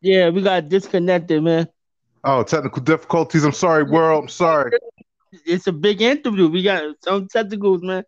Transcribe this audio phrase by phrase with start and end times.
[0.00, 1.68] Yeah, we got disconnected, man.
[2.24, 3.44] Oh, technical difficulties.
[3.44, 4.24] I'm sorry, world.
[4.24, 4.72] I'm sorry.
[5.44, 6.48] It's a big interview.
[6.48, 8.04] We got some technicals, man.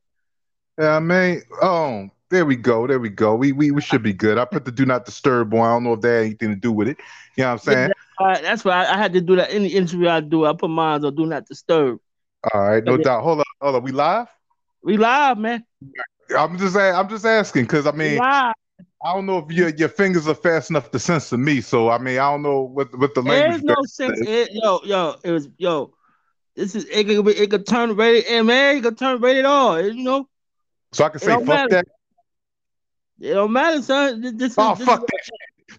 [0.79, 1.43] Yeah, man.
[1.63, 2.87] Oh, there we go.
[2.87, 3.35] There we go.
[3.35, 4.39] We we, we should be good.
[4.39, 5.61] I put the do not disturb on.
[5.61, 6.97] I don't know if that had anything to do with it.
[7.37, 7.93] You know what I'm saying?
[8.43, 9.51] That's why I, I, had to do that.
[9.53, 11.99] Any interview I do, I put mine on do not disturb.
[12.53, 13.23] All right, no doubt.
[13.23, 13.83] Hold on, hold on.
[13.83, 14.29] We live?
[14.83, 15.65] We live, man.
[16.37, 18.21] I'm just I'm just asking because I mean
[19.03, 21.61] I don't know if your your fingers are fast enough to censor me.
[21.61, 23.51] So I mean I don't know what what the language.
[23.51, 24.21] There's no sense.
[24.21, 25.95] It, yo yo it was yo.
[26.57, 28.73] This is it could be, it could turn rated MA.
[28.73, 29.81] It could turn rated all.
[29.81, 30.29] You know.
[30.93, 31.69] So I can say fuck matter.
[31.71, 31.87] that.
[33.21, 34.37] It don't matter, son.
[34.37, 35.31] This, oh this fuck that.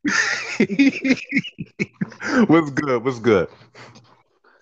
[2.48, 3.04] What's good?
[3.04, 3.48] What's good?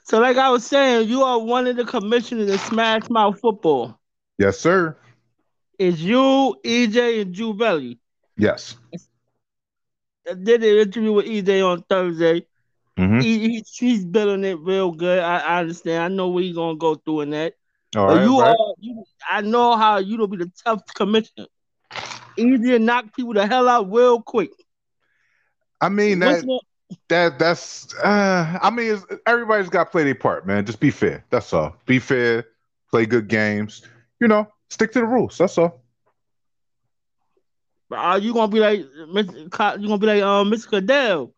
[0.03, 3.99] So, like I was saying, you are one of the commissioners of Smash Mouth Football.
[4.39, 4.97] Yes, sir.
[5.77, 7.99] It's you, EJ, and Juvelli.
[8.39, 8.77] Yes.
[10.29, 12.45] I did an interview with EJ on Thursday.
[12.97, 13.19] Mm-hmm.
[13.19, 15.19] He, he, he's building it real good.
[15.19, 16.03] I, I understand.
[16.03, 17.53] I know what he's gonna go through in that.
[17.95, 18.49] All right, you right.
[18.49, 18.73] are.
[18.79, 21.47] You, I know how you will be the tough commissioner.
[22.37, 24.51] Easy to knock people the hell out real quick.
[25.81, 26.45] I mean that
[27.07, 27.93] that that's.
[27.95, 30.65] Uh, I mean, everybody's got to play their part, man.
[30.65, 31.23] Just be fair.
[31.29, 31.75] That's all.
[31.85, 32.45] Be fair.
[32.91, 33.83] Play good games
[34.19, 35.37] you know, stick to the rules.
[35.37, 35.81] That's all.
[37.91, 40.69] Are you gonna be like you gonna be like um Mr.
[40.69, 41.33] Goodell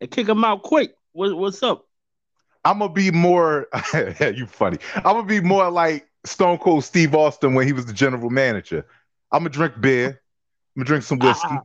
[0.00, 0.94] and kick him out quick?
[1.12, 1.86] What, what's up?
[2.64, 3.66] I'm gonna be more.
[4.20, 4.78] you funny.
[4.96, 8.86] I'm gonna be more like Stone Cold Steve Austin when he was the general manager.
[9.32, 10.08] I'm gonna drink beer.
[10.76, 11.48] I'm gonna drink some whiskey.
[11.50, 11.58] Uh,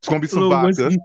[0.00, 0.84] it's gonna be some vodka.
[0.84, 0.98] Whiskey.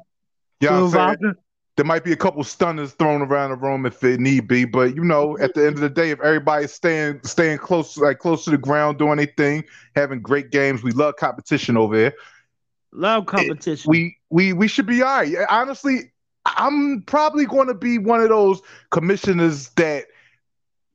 [0.62, 1.36] You know what I'm saying?
[1.76, 4.96] there might be a couple stunners thrown around the room if it need be, but
[4.96, 8.44] you know, at the end of the day, if everybody's staying staying close, like close
[8.46, 9.64] to the ground, doing anything,
[9.96, 12.14] having great games, we love competition over here.
[12.94, 13.90] Love competition.
[13.90, 15.36] It, we we we should be all right.
[15.50, 16.12] Honestly,
[16.46, 20.06] I'm probably going to be one of those commissioners that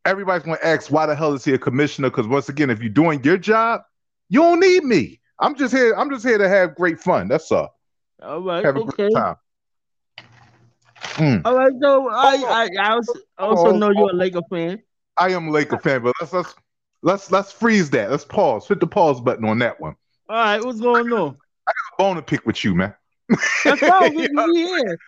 [0.05, 2.11] everybody's going to ask, why the hell is he a commissioner?
[2.11, 3.83] Because once again, if you're doing your job,
[4.29, 5.20] you don't need me.
[5.41, 5.95] I'm just here.
[5.97, 7.29] I'm just here to have great fun.
[7.29, 7.79] That's all.
[8.23, 8.64] All right.
[8.64, 9.08] Have okay.
[11.19, 11.42] Mm.
[11.45, 14.83] All right, so I, I, I also, also know you're a Laker fan.
[15.17, 16.55] I am a Laker fan, but let's let's
[17.03, 18.11] let's let's freeze that.
[18.11, 18.69] Let's pause.
[18.69, 19.97] Hit the pause button on that one.
[20.29, 21.37] All right, what's going on?
[21.98, 22.95] I got a bone to pick with you, man.
[23.64, 24.23] That's all we,
[24.55, 24.98] here.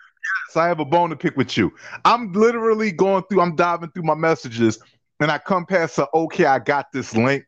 [0.47, 1.71] Yes, I have a bone to pick with you.
[2.05, 3.41] I'm literally going through.
[3.41, 4.79] I'm diving through my messages,
[5.19, 6.45] and I come past a okay.
[6.45, 7.45] I got this link,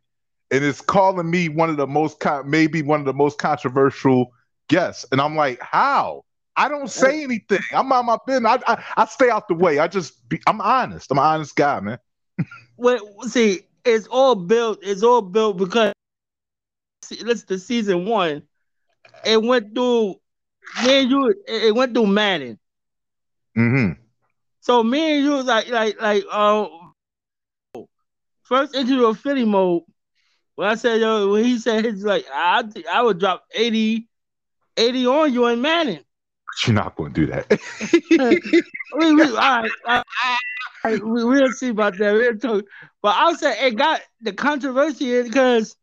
[0.52, 4.32] and it's calling me one of the most maybe one of the most controversial
[4.68, 6.24] guests, and I'm like, how?
[6.56, 7.62] I don't say anything.
[7.74, 8.62] I'm on my business.
[8.68, 9.80] I, I, I stay out the way.
[9.80, 11.12] I just be, I'm honest.
[11.12, 11.98] I'm an honest guy, man.
[12.78, 14.80] well, see, it's all built.
[14.84, 15.94] It's all built because
[17.24, 18.44] let's the season one.
[19.26, 20.16] It went through.
[20.84, 21.34] Me and you.
[21.48, 22.60] It went through Madden.
[23.58, 24.02] Mm-hmm.
[24.62, 26.68] So me and you like like like uh
[28.44, 29.84] first into the Philly mode.
[30.56, 34.08] When I said yo, when he said he's like I I would drop 80,
[34.78, 36.00] 80 on you in Madden.
[36.66, 37.50] You're not going to do that.
[38.96, 40.04] we, we, all right, all
[40.84, 42.14] right, we, we'll see about that.
[42.14, 42.66] We'll talk.
[43.02, 45.76] But I'll say it got the controversy is because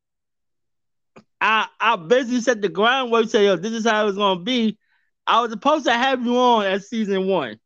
[1.40, 3.28] I I basically set the groundwork.
[3.28, 4.78] Say, yo, this is how it's gonna be.
[5.26, 7.58] I was supposed to have you on at season one.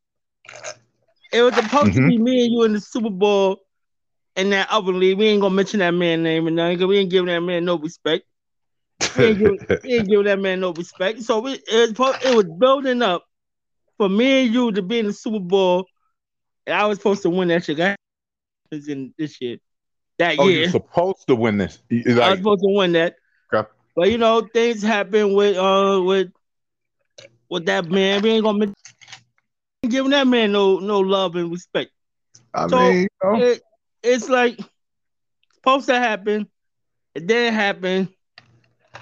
[1.32, 2.02] It was supposed mm-hmm.
[2.02, 3.60] to be me and you in the Super Bowl
[4.36, 5.18] in that other league.
[5.18, 7.64] We ain't gonna mention that man name and nothing because we ain't giving that man
[7.64, 8.24] no respect
[9.00, 11.22] he ain't, give, he ain't give that man no respect.
[11.22, 13.24] So we, it, was, it was building up
[13.96, 15.86] for me and you to be in the Super Bowl.
[16.66, 17.80] And I was supposed to win that shit.
[17.80, 17.96] I
[18.88, 19.60] in this shit
[20.18, 20.62] that oh, year.
[20.62, 21.80] You're supposed to win this.
[21.90, 23.16] Like, I was supposed to win that.
[23.96, 26.32] But you know, things happen with uh with
[27.48, 28.22] with that man.
[28.22, 31.90] We ain't gonna be giving that man no no love and respect.
[32.52, 33.40] I so mean, you know.
[33.40, 33.62] it,
[34.02, 34.58] it's like
[35.54, 36.48] supposed to happen.
[37.14, 38.08] It didn't happen.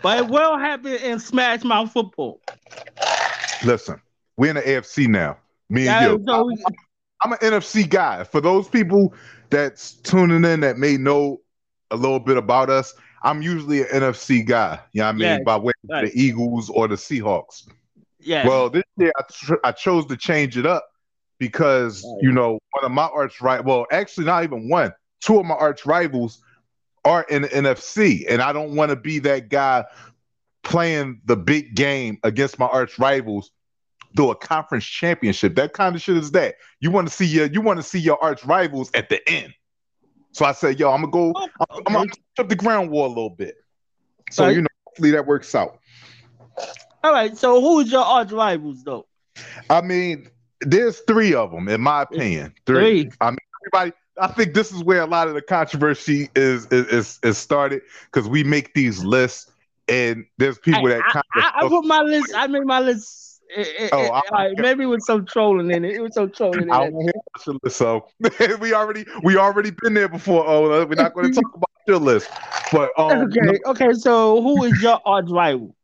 [0.02, 2.40] But it will happen in Smash Mouth football.
[3.64, 4.00] Listen,
[4.36, 5.38] we're in the AFC now.
[5.68, 6.24] Me and yeah, you.
[6.26, 6.74] So I'm,
[7.22, 8.24] I'm, an NFC guy.
[8.24, 9.14] For those people
[9.50, 11.40] that's tuning in that may know
[11.90, 14.80] a little bit about us, I'm usually an NFC guy.
[14.92, 15.20] You know what I mean?
[15.22, 16.10] Yeah, By way right.
[16.10, 17.68] the Eagles or the Seahawks.
[18.18, 18.46] Yeah.
[18.46, 20.86] Well, this year I, tr- I chose to change it up
[21.38, 22.18] because, right.
[22.22, 25.54] you know, one of my arch right well, actually not even one, two of my
[25.54, 26.42] arch rivals
[27.04, 29.84] are in the NFC, and I don't want to be that guy
[30.62, 33.50] playing the big game against my arch rivals
[34.16, 35.56] through a conference championship.
[35.56, 36.56] That kind of shit is that.
[36.80, 39.54] You want to see your you want to see your arch rivals at the end.
[40.32, 41.82] So I said, yo, I'm gonna go, I'm.
[41.86, 43.56] I'm gonna up the ground war a little bit.
[44.30, 44.56] So right.
[44.56, 45.78] you know, hopefully that works out.
[47.04, 47.36] All right.
[47.36, 49.06] So who's your arch rivals though?
[49.68, 50.28] I mean,
[50.60, 52.54] there's three of them, in my opinion.
[52.66, 53.02] Three.
[53.04, 53.12] Three.
[53.20, 53.92] I mean, everybody.
[54.18, 57.82] I think this is where a lot of the controversy is is is, is started
[58.06, 59.50] because we make these lists,
[59.88, 62.32] and there's people that I, kind I, I put my list.
[62.34, 63.31] I made my list.
[63.56, 65.94] It, Oh, it- I- like, maybe with some trolling in it.
[65.94, 66.92] It was some trolling in I it.
[66.92, 67.12] don't hear
[67.46, 68.06] your list, so
[68.60, 70.44] we already we already been there before.
[70.46, 72.30] Oh, we're not going to talk about your list,
[72.72, 73.92] but um, Okay, okay.
[73.92, 75.74] So who is your arch rival?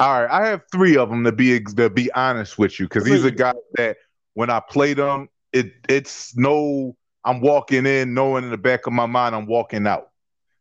[0.00, 3.04] All right, I have three of them to be to be honest with you, because
[3.04, 3.98] these are guys that
[4.34, 8.92] when I play them, it it's no, I'm walking in knowing in the back of
[8.92, 10.10] my mind I'm walking out.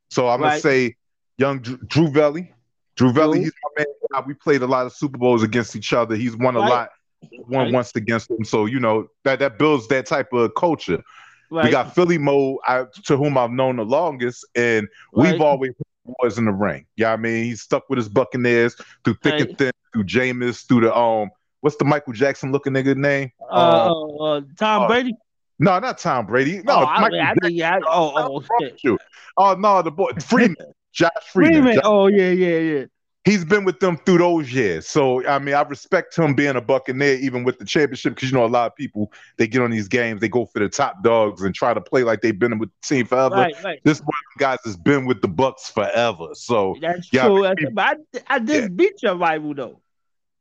[0.09, 0.95] So I'm gonna say
[1.37, 2.53] young Drew, Drew Velly.
[2.95, 4.23] Drew Velly, he's my man.
[4.27, 6.15] We played a lot of Super Bowls against each other.
[6.15, 6.69] He's won a Right.
[6.69, 6.89] lot,
[7.47, 7.73] won Right.
[7.73, 8.43] once against them.
[8.45, 11.03] So you know that that builds that type of culture.
[11.51, 11.65] Right.
[11.65, 15.73] We got Philly Mo, I, to whom I've known the longest, and we've always
[16.19, 16.85] was in the ring.
[16.97, 20.81] Yeah, I mean, he's stuck with his Buccaneers through thick and thin, through Jameis, through
[20.81, 21.29] the um,
[21.61, 23.31] what's the Michael Jackson looking nigga name?
[23.51, 25.15] uh, uh, uh, Tom uh, Brady.
[25.57, 26.61] No, not Tom Brady.
[26.63, 27.39] No, oh, I, Michael I Jackson.
[27.43, 27.79] think yeah.
[27.87, 28.79] Oh, oh, shit.
[28.83, 28.99] you?
[29.37, 30.55] Oh no, the boy Freeman,
[30.95, 31.53] Josh Freeman.
[31.63, 31.75] Freeman.
[31.75, 32.85] Jo- Oh yeah, yeah, yeah.
[33.25, 34.87] He's been with them through those years.
[34.87, 38.37] So I mean, I respect him being a Buccaneer, even with the championship, because you
[38.37, 41.03] know a lot of people they get on these games, they go for the top
[41.03, 43.35] dogs and try to play like they've been with the team forever.
[43.35, 43.79] Right, right.
[43.83, 46.27] This one of them guys has been with the Bucks forever.
[46.33, 47.45] So That's Yeah, true.
[47.45, 49.81] I That's- but I, I just beat your rival though.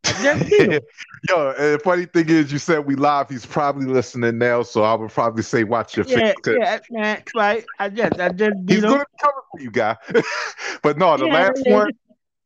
[1.28, 3.30] Yo, and the funny thing is, you said we live.
[3.30, 6.56] He's probably listening now, so I would probably say watch your yeah, face.
[6.58, 7.22] yeah, man.
[7.34, 7.64] Right.
[7.78, 9.96] I just, I just He's gonna cover for you, guy.
[10.82, 11.74] but no, the Yeah, last yeah.
[11.74, 11.90] one,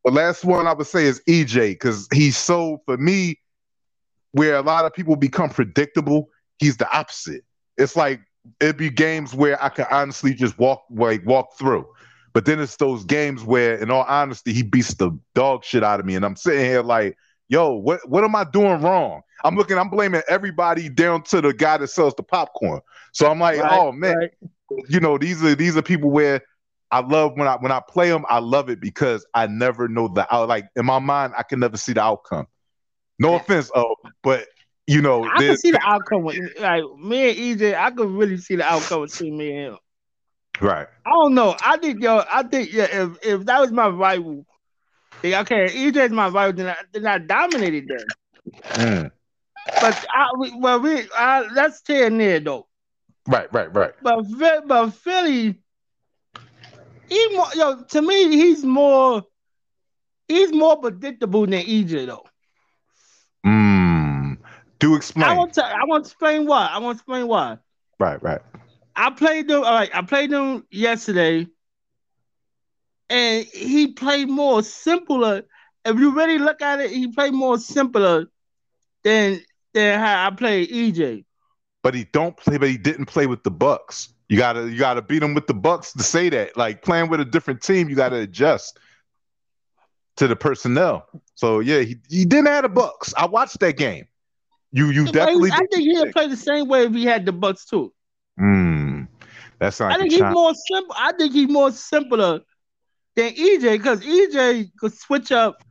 [0.05, 3.40] the last one I would say is EJ because he's so for me,
[4.32, 6.28] where a lot of people become predictable.
[6.58, 7.44] He's the opposite.
[7.76, 8.20] It's like
[8.60, 11.87] it'd be games where I could honestly just walk like walk through.
[12.34, 15.99] But then it's those games where, in all honesty, he beats the dog shit out
[15.99, 17.16] of me, and I'm sitting here like,
[17.49, 19.23] yo, what what am I doing wrong?
[19.45, 22.81] I'm looking, I'm blaming everybody down to the guy that sells the popcorn.
[23.12, 24.31] So I'm like, Right, oh man, right.
[24.89, 26.43] you know, these are these are people where
[26.91, 30.09] I love when I when I play them, I love it because I never know
[30.09, 30.49] the out.
[30.49, 32.47] Like in my mind, I can never see the outcome.
[33.19, 34.47] No offense, oh, but
[34.87, 37.75] you know, I can see the outcome with like me and EJ.
[37.75, 39.79] I could really see the outcome between me and him.
[40.61, 40.87] right.
[41.05, 41.56] I don't know.
[41.65, 42.25] I think yo.
[42.31, 42.87] I think yeah.
[42.91, 44.47] If if that was my rival,
[45.23, 45.67] yeah, okay.
[45.69, 46.53] EJ's my rival.
[46.53, 48.06] Then I, then I dominated them.
[48.70, 49.11] Mm.
[49.81, 52.67] But I, we, well, we uh, let's stay in though.
[53.26, 53.93] Right, right, right.
[54.03, 54.25] But
[54.67, 55.61] but Philly,
[57.09, 59.25] he more yo to me he's more
[60.26, 62.25] he's more predictable than EJ though.
[63.44, 64.38] Mm.
[64.79, 65.29] Do explain.
[65.29, 66.70] I want to I want to explain why.
[66.73, 67.59] I want to explain why.
[67.99, 68.41] right, right.
[68.97, 69.65] I played them.
[69.65, 71.47] All right, I played them yesterday,
[73.10, 75.43] and he played more simpler.
[75.84, 78.26] If you really look at it, he played more simpler
[79.05, 79.40] than
[79.75, 81.25] than how I played EJ.
[81.82, 82.58] But he don't play.
[82.58, 84.12] But he didn't play with the Bucks.
[84.28, 86.56] You gotta you gotta beat him with the Bucks to say that.
[86.56, 88.78] Like playing with a different team, you gotta adjust
[90.16, 91.06] to the personnel.
[91.34, 93.14] So yeah, he, he didn't have the Bucks.
[93.16, 94.06] I watched that game.
[94.72, 95.50] You you definitely.
[95.52, 97.93] I think he'll play the same way if he had the Bucks too.
[98.38, 99.08] Mm,
[99.60, 100.94] that sounds I think he's more simple.
[100.99, 102.40] I think he's more simpler
[103.19, 105.62] than EJ because EJ could switch up.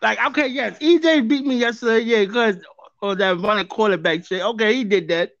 [0.00, 2.56] Like, okay, yes, EJ beat me yesterday, yeah, because
[3.02, 4.42] of that running quarterback shit.
[4.42, 5.32] Okay, he did that.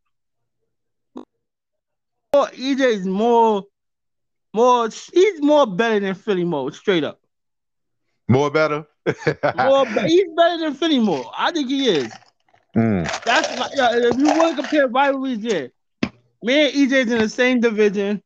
[2.32, 3.64] Or EJ is more,
[4.52, 4.88] more.
[5.12, 7.20] He's more better than Philly Mo, straight up.
[8.28, 8.86] More better.
[9.56, 11.30] More, he's better than Philly Mo.
[11.36, 12.12] I think he is.
[12.76, 15.66] Mm, That's my, yeah, if you want to compare rivalries, yeah.
[16.42, 18.22] Me and EJ's in the same division.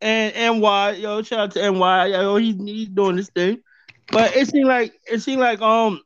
[0.00, 2.06] And NY, yo, shout out to NY.
[2.06, 3.62] Yo, he's, he's doing this thing.
[4.08, 6.00] But it seemed like it seemed like um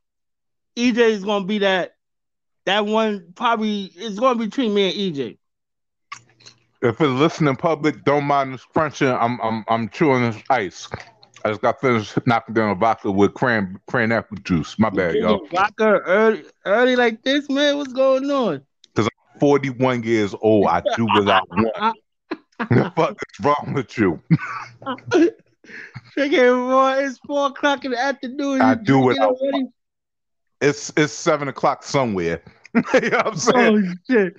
[0.76, 1.94] EJ is gonna be that
[2.66, 5.38] that one probably it's gonna be between me and EJ.
[6.84, 9.08] if it's listening public, don't mind this crunching.
[9.08, 10.88] I'm I'm I'm chewing this ice.
[11.44, 14.78] I just got finished knocking down a vodka with cran cran apple juice.
[14.78, 15.46] My bad, y'all.
[15.50, 17.78] Vodka early early like this, man.
[17.78, 18.62] What's going on?
[18.94, 20.68] Because I'm 41 years old.
[20.68, 21.98] I do what I want.
[22.58, 24.20] The fuck is wrong with you?
[26.16, 28.60] Freaking boy, it's four o'clock in the afternoon.
[28.60, 29.28] I do what I?
[30.60, 32.42] It's it's seven o'clock somewhere.
[32.74, 33.88] you know what I'm oh, saying?
[33.88, 34.34] Oh shit!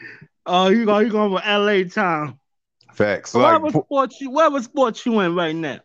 [0.46, 2.40] Oh, you go, you going for LA time?
[2.94, 3.34] Facts.
[3.34, 4.30] What Like, sports you?
[4.32, 5.80] What sports you in right now?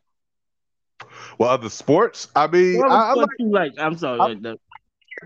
[1.38, 2.28] well, other sports.
[2.36, 3.28] I mean, What I, I like.
[3.38, 3.72] you like?
[3.78, 4.20] I'm sorry.
[4.20, 4.58] I- like.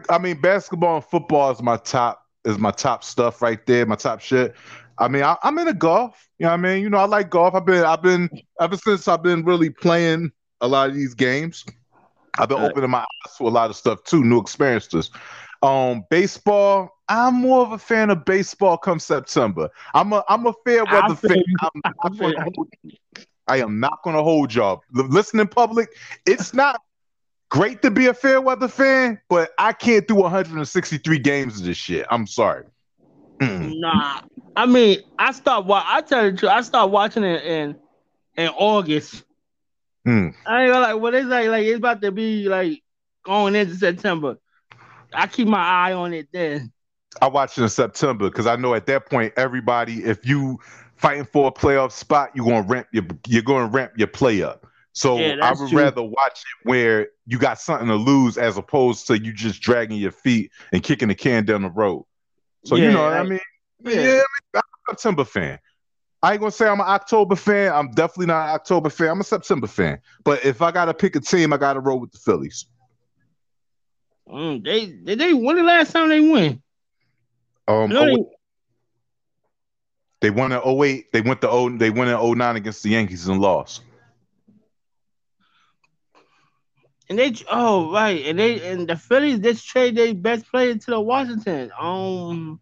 [0.08, 3.87] I mean, basketball and football is my top is my top stuff right there.
[3.87, 4.54] My top shit.
[4.98, 6.28] I mean, I, I'm into golf.
[6.38, 6.82] You know what I mean?
[6.82, 7.54] You know, I like golf.
[7.54, 8.28] I've been I've been
[8.60, 11.64] ever since I've been really playing a lot of these games.
[12.38, 12.70] I've been Right.
[12.70, 15.10] opening my eyes to a lot of stuff too, new experiences.
[15.62, 16.90] Um, baseball.
[17.08, 19.68] I'm more of a fan of baseball come September.
[19.92, 21.42] I'm a I'm a fair weather fan.
[22.02, 22.34] I'm not
[23.46, 24.82] I am not going to hold y'all.
[24.92, 25.90] Listen in public.
[26.24, 26.80] It's not
[27.50, 31.76] great to be a fair weather fan, but I can't do 163 games of this
[31.76, 32.06] shit.
[32.10, 32.64] I'm sorry.
[33.40, 33.80] Mm.
[33.80, 34.20] Nah,
[34.56, 35.66] I mean, I start.
[35.66, 36.52] Wa- I tell you the truth.
[36.52, 37.76] I start watching it in
[38.37, 39.25] in August.
[40.06, 40.34] Mm.
[40.46, 41.49] I ain't like what it's like.
[41.49, 42.82] Like it's about to be like
[43.25, 44.38] going into September.
[45.12, 46.73] I keep my eye on it then.
[47.23, 50.58] I watch it in September because I know at that point everybody, if you
[50.96, 54.66] fighting for a playoff spot, you're gonna ramp your you're gonna ramp your play up.
[54.92, 55.78] So yeah, I would true.
[55.78, 59.99] rather watch it where you got something to lose as opposed to you just dragging
[59.99, 62.04] your feet and kicking the can down the road.
[62.64, 63.40] So yeah, you know what I mean?
[63.85, 64.21] Yeah, yeah
[64.55, 65.59] I'm a September fan.
[66.23, 67.71] I ain't gonna say I'm an October fan.
[67.73, 69.09] I'm definitely not an October fan.
[69.09, 69.99] I'm a September fan.
[70.25, 72.64] But if I gotta pick a team, I gotta roll with the Phillies.
[74.26, 76.62] Mm, they did they when the last time they win?
[77.69, 78.17] Um, oh, they,
[80.23, 81.12] they won in 08.
[81.12, 83.83] They went to 0, they went in 09 against the Yankees and lost.
[87.11, 90.91] And they oh right, and they and the Phillies just trade their best player to
[90.91, 91.71] the Washington.
[91.79, 92.61] Um,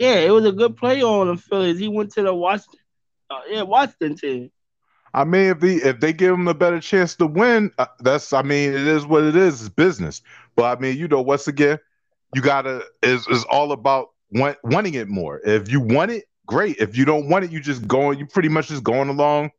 [0.00, 1.78] yeah, it was a good play on the Phillies.
[1.78, 2.80] He went to the Washington,
[3.28, 4.50] uh, yeah, Washington team.
[5.12, 8.32] I mean, if they if they give him a better chance to win, uh, that's
[8.32, 9.60] I mean, it is what it is.
[9.60, 10.22] It's business.
[10.56, 11.78] But I mean, you know, once again,
[12.34, 15.42] you gotta is is all about want, wanting it more.
[15.44, 16.78] If you want it, great.
[16.78, 18.18] If you don't want it, you just going.
[18.18, 19.50] You pretty much just going along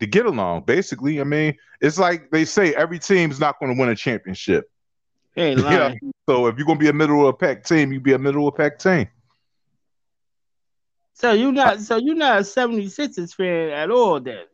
[0.00, 0.64] to get along.
[0.66, 4.70] Basically, I mean, it's like they say every team's not going to win a championship.
[5.34, 5.94] Hey, yeah.
[6.28, 8.18] So if you're going to be a middle of a pack team, you be a
[8.18, 9.08] middle of a pack team.
[11.16, 11.80] So you're not.
[11.80, 14.44] So you're not a 76ers fan at all, then.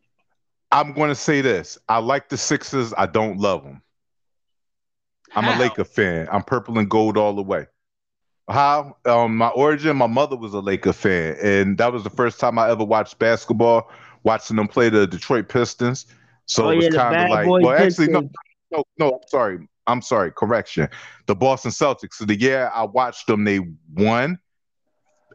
[0.71, 1.77] I'm going to say this.
[1.89, 2.95] I like the Sixers.
[2.97, 3.83] I don't love them.
[5.35, 5.59] I'm How?
[5.59, 6.29] a Laker fan.
[6.31, 7.67] I'm purple and gold all the way.
[8.49, 8.97] How?
[9.05, 12.59] Um, my origin, my mother was a Laker fan, and that was the first time
[12.61, 13.91] I ever watched basketball,
[14.23, 16.07] watching them play the Detroit Pistons.
[16.47, 18.09] So oh, it was yeah, kind of like, well, Pistons.
[18.09, 18.31] actually, no,
[18.71, 19.69] no, no, I'm sorry.
[19.89, 20.89] I'm sorry, correction.
[21.27, 22.15] The Boston Celtics.
[22.15, 23.59] So the year I watched them, they
[23.95, 24.39] won.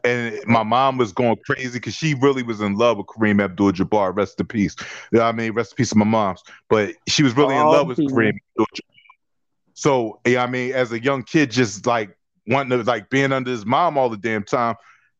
[0.04, 3.72] And my mom was going crazy because she really was in love with Kareem Abdul
[3.72, 4.16] Jabbar.
[4.16, 4.76] Rest in peace.
[5.12, 6.42] You know I mean, rest in peace of my mom's.
[6.68, 8.66] But she was really oh, in love with Kareem Abdul
[9.74, 12.16] So, yeah, I mean, as a young kid, just like
[12.48, 14.74] wanting to like being under his mom all the damn time.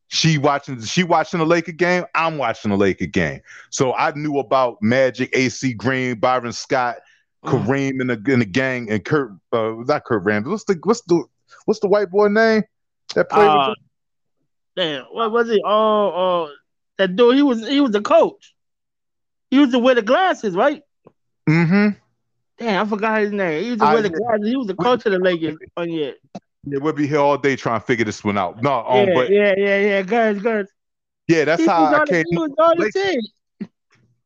[0.07, 2.03] She watching she watching the Laker game.
[2.15, 3.41] I'm watching the Laker game.
[3.69, 6.97] So I knew about Magic, AC Green, Byron Scott,
[7.45, 7.51] mm.
[7.51, 9.31] Kareem in the in the gang, and Kurt.
[9.53, 10.49] Uh, not Kurt Rambis.
[10.49, 11.23] What's the what's the
[11.65, 12.63] what's the white boy name
[13.13, 13.47] that played?
[13.47, 13.75] Uh,
[14.79, 15.61] damn, what was he?
[15.65, 16.49] Oh, uh,
[16.97, 17.35] that dude.
[17.35, 18.55] He was he was the coach.
[19.51, 20.83] He was the wear the glasses, right?
[21.49, 21.89] Mm-hmm.
[22.57, 23.63] Damn, I forgot his name.
[23.63, 24.47] He was to wear the glasses.
[24.47, 25.57] He was the coach of the Lakers.
[25.75, 26.11] Oh yeah.
[26.65, 28.61] Yeah, we'll be here all day trying to figure this one out.
[28.61, 30.67] No, um, yeah, but yeah, yeah, yeah, good, good.
[31.27, 32.25] Yeah, that's he how I came.
[32.31, 32.91] Like,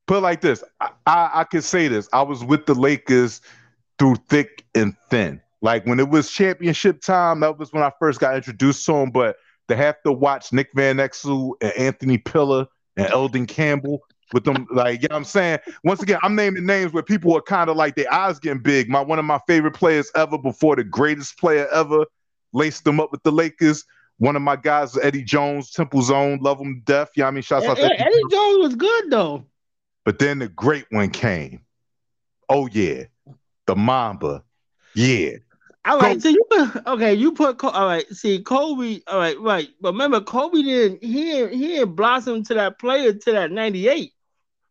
[0.08, 2.10] put it like this, I, I I can say this.
[2.12, 3.42] I was with the Lakers
[4.00, 5.42] through thick and thin.
[5.62, 9.12] Like when it was championship time, that was when I first got introduced to them.
[9.12, 9.38] But
[9.70, 12.68] to have to watch Nick Van Exel and Anthony Peeler
[12.98, 14.02] and Elden Campbell
[14.34, 15.60] with them, like you know what I'm saying.
[15.84, 18.90] Once again, I'm naming names where people are kind of like their eyes getting big.
[18.90, 22.06] My one of my favorite players ever before the greatest player ever
[22.52, 23.86] laced them up with the Lakers.
[24.18, 27.10] One of my guys, Eddie Jones, Temple Zone, love him to death.
[27.16, 27.44] You know what I mean?
[27.44, 29.46] Shouts out to Eddie Jones was good though.
[30.06, 31.62] But then the great one came.
[32.50, 33.06] Oh yeah,
[33.66, 34.44] the Mamba.
[34.96, 35.38] Yeah.
[35.86, 36.46] All right, so you
[36.88, 37.14] okay.
[37.14, 38.08] You put all right.
[38.10, 39.02] See, Kobe.
[39.08, 39.70] All right, right.
[39.82, 41.04] But remember, Kobe didn't.
[41.04, 44.14] He he didn't blossom to that player to that ninety eight.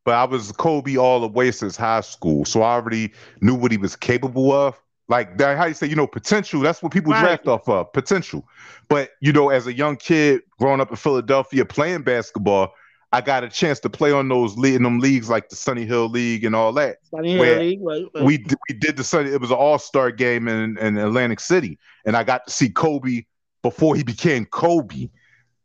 [0.05, 3.71] But I was Kobe all the way since high school, so I already knew what
[3.71, 4.81] he was capable of.
[5.09, 6.61] Like that, how you say, you know, potential.
[6.61, 7.21] That's what people right.
[7.21, 8.49] draft off of potential.
[8.89, 12.73] But you know, as a young kid growing up in Philadelphia playing basketball,
[13.13, 16.09] I got a chance to play on those in them leagues like the Sunny Hill
[16.09, 16.99] League and all that.
[17.11, 18.25] Sunny Hill League, right, right.
[18.25, 19.31] We we did the Sunny.
[19.31, 22.71] It was an All Star game in, in Atlantic City, and I got to see
[22.71, 23.25] Kobe
[23.63, 25.11] before he became Kobe.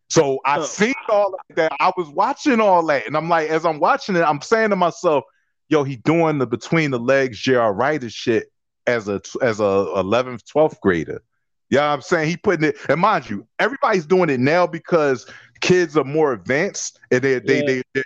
[0.10, 0.64] So I oh.
[0.64, 1.72] seen all of that.
[1.80, 4.76] I was watching all that, and I'm like, as I'm watching it, I'm saying to
[4.76, 5.24] myself,
[5.70, 7.74] "Yo, he doing the between the legs J.R.
[7.74, 8.52] Rider shit
[8.88, 11.22] as a as a 11th 12th grader
[11.70, 14.66] yeah you know i'm saying he putting it and mind you everybody's doing it now
[14.66, 15.30] because
[15.62, 17.66] kids are more advanced and they they, yeah.
[17.66, 18.04] they they're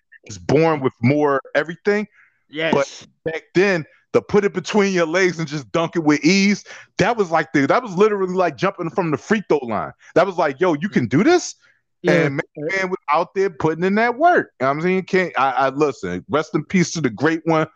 [0.48, 2.08] born with more everything
[2.50, 2.74] yes.
[2.74, 6.64] but back then to put it between your legs and just dunk it with ease
[6.98, 10.26] that was like the that was literally like jumping from the free throw line that
[10.26, 11.56] was like yo you can do this
[12.04, 12.14] yeah.
[12.14, 14.54] And man was out there putting in that work.
[14.60, 16.26] You know I'm saying, can't I, I listen.
[16.30, 17.68] Rest in peace to the great one.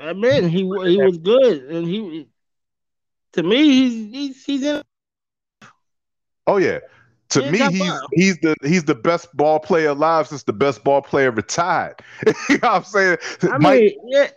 [0.00, 2.28] I mean, he he was good, and he
[3.32, 4.82] to me, he's he's he's in.
[6.46, 6.80] Oh yeah,
[7.34, 11.02] To me, he's he's the he's the best ball player alive since the best ball
[11.02, 11.96] player retired.
[12.26, 13.18] you know what I'm saying?
[13.42, 14.28] I Mike, mean, yeah.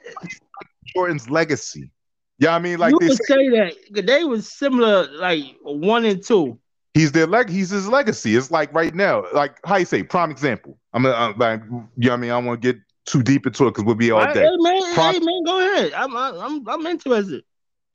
[0.95, 1.91] Jordan's legacy.
[2.39, 6.23] Yeah, I mean, like you could say, say that they was similar, like one and
[6.23, 6.59] two.
[6.95, 7.49] He's their leg.
[7.49, 8.35] He's his legacy.
[8.35, 10.79] It's like right now, like how you say, prime example.
[10.93, 13.67] I'm, I'm like, you know, what I mean, I want to get too deep into
[13.67, 14.43] it because we'll be all day.
[14.43, 15.93] Hey man, prime, hey man, go ahead.
[15.93, 17.43] I'm, I'm, I'm interested.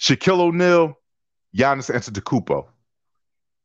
[0.00, 0.96] Shaquille O'Neal,
[1.56, 2.66] Giannis Antetokounmpo.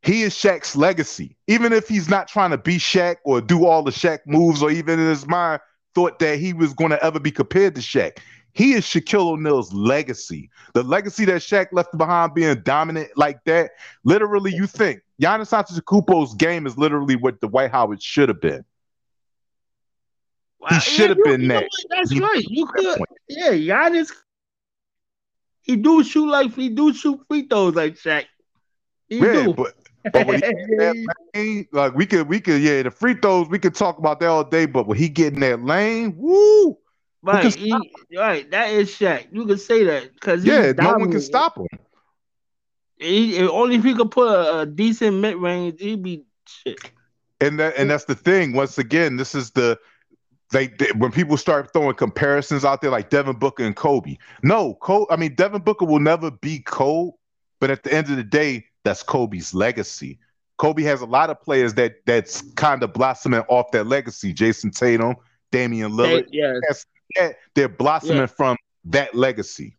[0.02, 1.36] He is Shaq's legacy.
[1.48, 4.72] Even if he's not trying to be Shaq or do all the Shaq moves, or
[4.72, 5.60] even in his mind
[5.96, 8.20] thought that he was going to ever be compared to Shaq.
[8.54, 10.50] He is Shaquille O'Neal's legacy.
[10.74, 13.72] The legacy that Shaq left behind being dominant like that.
[14.04, 18.66] Literally, you think Giannis Antetokounmpo's game is literally what the Dwight Howard should have been.
[20.60, 20.70] Wow.
[20.72, 21.66] He should have yeah, been that.
[21.90, 22.44] That's he, right.
[22.48, 23.00] You could,
[23.30, 24.12] yeah, Giannis.
[25.62, 28.26] He do shoot like he do shoot free throws like Shaq.
[29.08, 29.54] He yeah, do.
[29.54, 29.76] but
[30.14, 30.96] but when he that
[31.36, 34.28] lane, like we could we could yeah the free throws we could talk about that
[34.28, 34.66] all day.
[34.66, 36.78] But when he get in that lane, woo,
[37.24, 37.76] Right, he,
[38.16, 38.50] right.
[38.52, 39.28] That is Shaq.
[39.32, 41.68] You can say that because yeah, no one can stop him.
[42.98, 46.80] He, only if he could put a, a decent mid range, he'd be shit.
[47.42, 48.54] And that and that's the thing.
[48.54, 49.78] Once again, this is the
[50.52, 54.18] they, they, when people start throwing comparisons out there like Devin Booker and Kobe.
[54.42, 55.06] No, Kobe.
[55.12, 57.12] I mean Devin Booker will never be Kobe,
[57.60, 60.20] but at the end of the day, that's Kobe's legacy.
[60.58, 64.34] Kobe has a lot of players that that's kind of blossoming off that legacy.
[64.34, 65.16] Jayson Tatum,
[65.52, 66.26] Damian Lillard.
[66.32, 66.86] yes
[67.56, 68.26] they're blossoming yeah.
[68.26, 69.78] from that legacy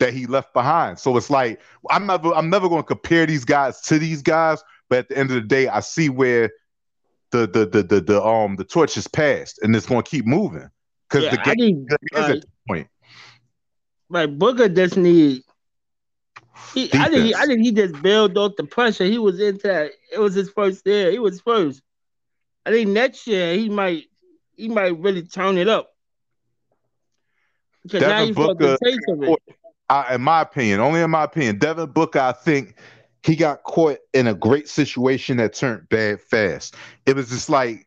[0.00, 0.98] that he left behind.
[0.98, 1.60] So it's like
[1.90, 5.18] I'm never I'm never going to compare these guys to these guys, but at the
[5.18, 6.50] end of the day, I see where
[7.30, 10.26] the the the the, the um the torch is passed and it's going to keep
[10.26, 10.68] moving
[11.08, 12.88] because yeah, the game is at the point.
[14.08, 15.42] Like Booker just need.
[16.72, 19.04] He, I think he, I think he just built off the pressure.
[19.04, 19.92] He was into that.
[20.12, 21.10] It was his first year.
[21.10, 21.82] He was first.
[22.66, 24.04] I think next year he might
[24.56, 25.90] he might really turn it up.
[27.86, 28.78] Devin Booker,
[29.90, 32.76] I, in my opinion, only in my opinion, Devin Booker, I think
[33.22, 36.76] he got caught in a great situation that turned bad fast.
[37.06, 37.86] It was just like,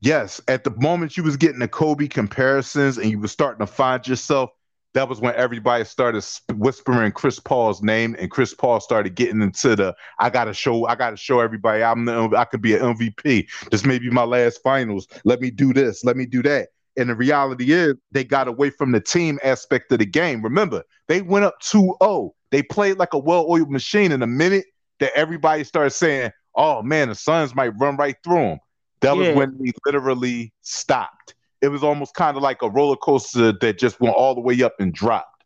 [0.00, 3.72] yes, at the moment you was getting the Kobe comparisons and you was starting to
[3.72, 4.50] find yourself,
[4.94, 6.24] that was when everybody started
[6.54, 10.94] whispering Chris Paul's name, and Chris Paul started getting into the I gotta show, I
[10.94, 13.46] gotta show everybody I'm the, I could be an MVP.
[13.70, 15.06] This may be my last finals.
[15.24, 16.04] Let me do this.
[16.04, 16.68] Let me do that.
[16.96, 20.42] And the reality is, they got away from the team aspect of the game.
[20.42, 22.34] Remember, they went up 2 0.
[22.50, 24.12] They played like a well oiled machine.
[24.12, 24.66] In a minute
[24.98, 28.58] that everybody started saying, oh man, the Suns might run right through them,
[29.00, 29.28] that yeah.
[29.28, 31.34] was when they literally stopped.
[31.60, 34.62] It was almost kind of like a roller coaster that just went all the way
[34.62, 35.44] up and dropped.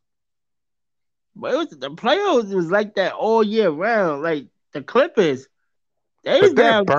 [1.36, 4.22] But it was the playoffs was like that all year round.
[4.22, 5.48] Like the Clippers,
[6.22, 6.92] they was down 2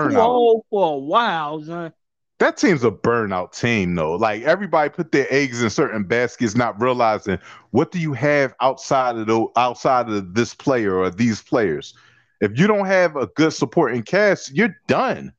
[0.70, 1.94] for a while, son
[2.40, 4.16] that team's a burnout team though.
[4.16, 7.40] Like everybody put their eggs in certain baskets, not realizing
[7.72, 11.94] what do you have outside of the outside of this player or these players.
[12.42, 15.34] If you don't have a good supporting cast, you're done.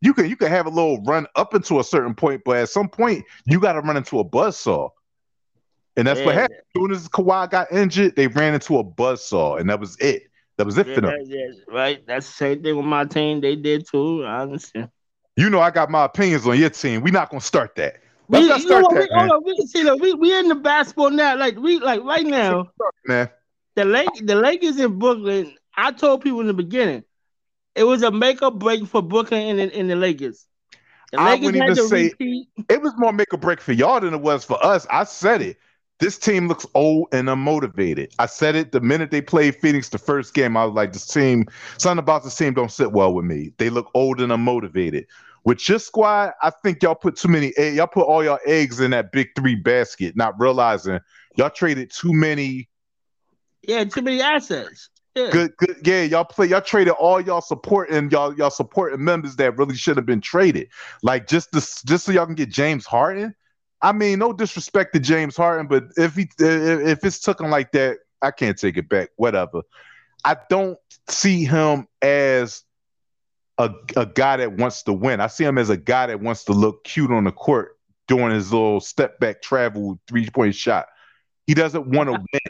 [0.00, 2.68] You can you can have a little run up into a certain point, but at
[2.68, 4.88] some point you got to run into a buzz saw.
[5.96, 6.26] And that's yeah.
[6.26, 6.58] what happened.
[6.58, 9.96] As soon as Kawhi got injured, they ran into a buzz saw, and that was
[9.98, 10.22] it.
[10.56, 11.14] That was it yeah, for them.
[11.24, 12.06] Yeah, right.
[12.06, 13.40] That's the same thing with my team.
[13.40, 14.24] They did too.
[14.24, 14.90] I understand.
[15.36, 17.02] You know, I got my opinions on your team.
[17.02, 17.96] We're not gonna start that.
[18.28, 19.08] Let's we, not start that.
[19.10, 19.30] We, man.
[19.30, 21.36] On, we, see, look, we we in the basketball now.
[21.36, 22.70] Like we like right now,
[23.06, 23.28] man.
[23.74, 25.54] The Lake the Lakers in Brooklyn.
[25.76, 27.04] I told people in the beginning,
[27.80, 30.46] it was a make or break for Brooklyn and in the Lakers.
[31.12, 32.48] The Lakers I wouldn't even say repeat.
[32.68, 34.86] it was more make or break for y'all than it was for us.
[34.90, 35.56] I said it.
[35.98, 38.12] This team looks old and unmotivated.
[38.18, 40.58] I said it the minute they played Phoenix the first game.
[40.58, 41.46] I was like, this team,
[41.78, 43.52] something about this team don't sit well with me.
[43.56, 45.06] They look old and unmotivated.
[45.44, 48.90] With your squad, I think y'all put too many y'all put all your eggs in
[48.90, 51.00] that big three basket, not realizing
[51.36, 52.68] y'all traded too many.
[53.62, 54.89] Yeah, too many assets.
[55.14, 55.30] Yeah.
[55.30, 55.76] Good, good.
[55.84, 56.46] Yeah, y'all play.
[56.46, 60.68] Y'all traded all y'all supporting y'all y'all supporting members that really should have been traded.
[61.02, 63.34] Like just this, just so y'all can get James Harden.
[63.82, 67.98] I mean, no disrespect to James Harden, but if he if it's taken like that,
[68.22, 69.10] I can't take it back.
[69.16, 69.62] Whatever.
[70.24, 72.62] I don't see him as
[73.58, 75.20] a, a guy that wants to win.
[75.20, 78.32] I see him as a guy that wants to look cute on the court doing
[78.32, 80.86] his little step back travel three point shot.
[81.46, 82.40] He doesn't want to win.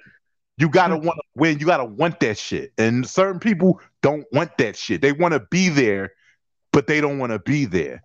[0.61, 1.05] You gotta mm.
[1.05, 1.59] want to win.
[1.59, 2.73] You gotta want that shit.
[2.79, 5.01] And certain people don't want that shit.
[5.01, 6.13] They want to be there,
[6.73, 8.03] but they don't want to be there.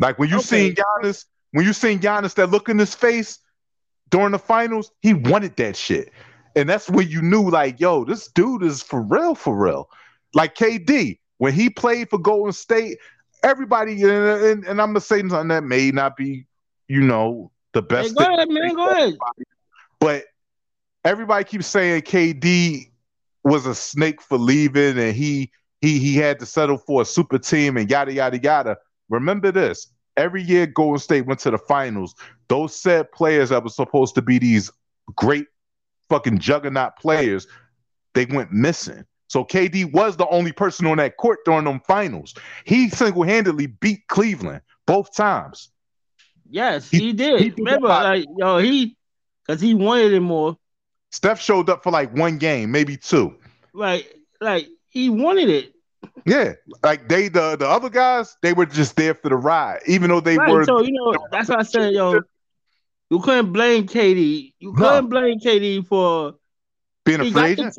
[0.00, 0.44] Like when you okay.
[0.44, 1.24] seen Giannis
[1.54, 3.38] when you seen Giannis that look in his face
[4.10, 6.10] during the finals, he wanted that shit.
[6.56, 9.88] And that's when you knew, like, yo, this dude is for real, for real.
[10.34, 12.98] Like KD, when he played for Golden State,
[13.44, 16.46] everybody and, and, and I'm gonna say something that may not be,
[16.88, 18.08] you know, the best.
[18.08, 18.74] Hey, go ahead, man.
[18.74, 19.14] Go ahead.
[20.00, 20.24] But
[21.04, 22.90] everybody keeps saying KD
[23.42, 27.38] was a snake for leaving, and he he he had to settle for a super
[27.38, 28.76] team and yada yada yada.
[29.08, 32.14] Remember this: every year Golden State went to the finals.
[32.48, 34.70] Those said players that were supposed to be these
[35.16, 35.46] great
[36.08, 37.46] fucking juggernaut players,
[38.14, 39.04] they went missing.
[39.28, 42.34] So KD was the only person on that court during them finals.
[42.64, 45.70] He single-handedly beat Cleveland both times.
[46.48, 47.40] Yes, he, he did.
[47.40, 48.96] He Remember, like yo, he
[49.46, 50.56] because he wanted it more.
[51.14, 53.36] Steph showed up for like one game, maybe two.
[53.72, 55.72] Like, like he wanted it.
[56.26, 60.10] Yeah, like they the the other guys, they were just there for the ride, even
[60.10, 60.64] though they right, were.
[60.64, 62.20] So you know, that's why I said, yo,
[63.10, 64.54] you couldn't blame KD.
[64.58, 65.08] You couldn't no.
[65.08, 66.34] blame KD for
[67.04, 67.74] being a free agent.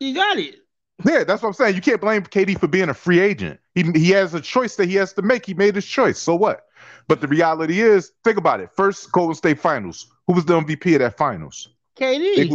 [0.00, 0.56] he got it.
[1.04, 1.76] Yeah, that's what I'm saying.
[1.76, 3.60] You can't blame KD for being a free agent.
[3.76, 5.46] He he has a choice that he has to make.
[5.46, 6.18] He made his choice.
[6.18, 6.66] So what?
[7.06, 8.70] But the reality is, think about it.
[8.74, 10.08] First Golden State Finals.
[10.26, 11.68] Who was the MVP of that Finals?
[11.98, 12.50] KD.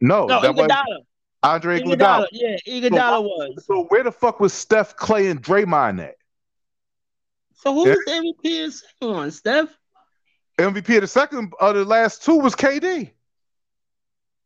[0.00, 0.70] no, no, that was
[1.42, 2.26] Andre Iguodala.
[2.32, 3.64] Yeah, Iguodala so, was.
[3.66, 6.16] So where the fuck was Steph, Clay, and Draymond at?
[7.54, 7.94] So who yeah.
[7.94, 9.78] was the MVP of the second one, Steph?
[10.58, 13.10] MVP of the second of the last two was KD.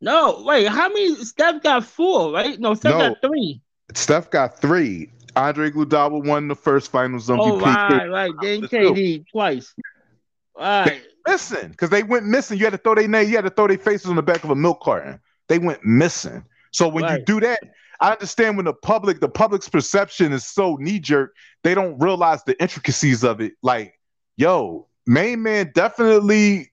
[0.00, 1.14] No, wait, how many?
[1.16, 2.58] Steph got four, right?
[2.58, 3.60] No, Steph no, got three.
[3.94, 5.10] Steph got three.
[5.36, 7.38] Andre Iguodala won the first Finals MVP.
[7.40, 8.32] Oh, right, right.
[8.42, 9.24] Then KD two.
[9.30, 9.74] twice.
[10.56, 11.02] All right.
[11.26, 12.58] Missing because they went missing.
[12.58, 13.28] You had to throw their name.
[13.28, 15.20] You had to throw their faces on the back of a milk carton.
[15.48, 16.44] They went missing.
[16.72, 17.18] So when right.
[17.18, 17.60] you do that,
[18.00, 22.42] I understand when the public, the public's perception is so knee jerk, they don't realize
[22.44, 23.52] the intricacies of it.
[23.62, 23.94] Like,
[24.36, 26.72] yo, main man definitely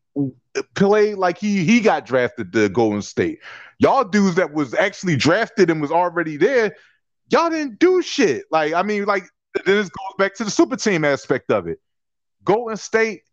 [0.75, 3.39] played like he he got drafted to Golden State.
[3.77, 6.75] Y'all dudes that was actually drafted and was already there,
[7.29, 8.45] y'all didn't do shit.
[8.51, 11.79] Like, I mean, like then this goes back to the super team aspect of it.
[12.43, 13.23] Golden State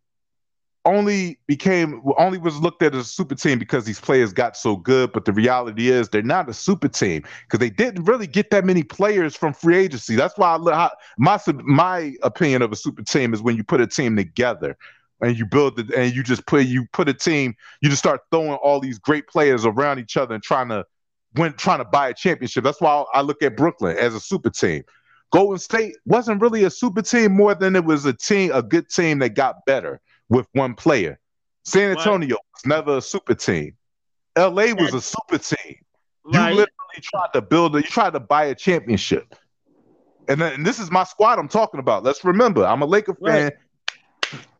[0.87, 4.75] only became only was looked at as a super team because these players got so
[4.77, 5.11] good.
[5.11, 8.65] But the reality is they're not a super team because they didn't really get that
[8.65, 10.15] many players from free agency.
[10.15, 13.87] That's why I, my my opinion of a super team is when you put a
[13.87, 14.77] team together
[15.21, 18.21] and you build it and you just put you put a team you just start
[18.31, 20.85] throwing all these great players around each other and trying to
[21.35, 24.49] win trying to buy a championship that's why i look at brooklyn as a super
[24.49, 24.83] team
[25.31, 28.87] golden state wasn't really a super team more than it was a team a good
[28.89, 31.19] team that got better with one player.
[31.63, 32.43] San antonio right.
[32.53, 33.75] was never a super team.
[34.37, 35.75] La was a super team.
[36.31, 36.49] You right.
[36.49, 39.35] literally tried to build a, you tried to buy a championship.
[40.29, 42.03] And, then, and this is my squad i'm talking about.
[42.03, 43.45] Let's remember i'm a laker fan.
[43.45, 43.53] Right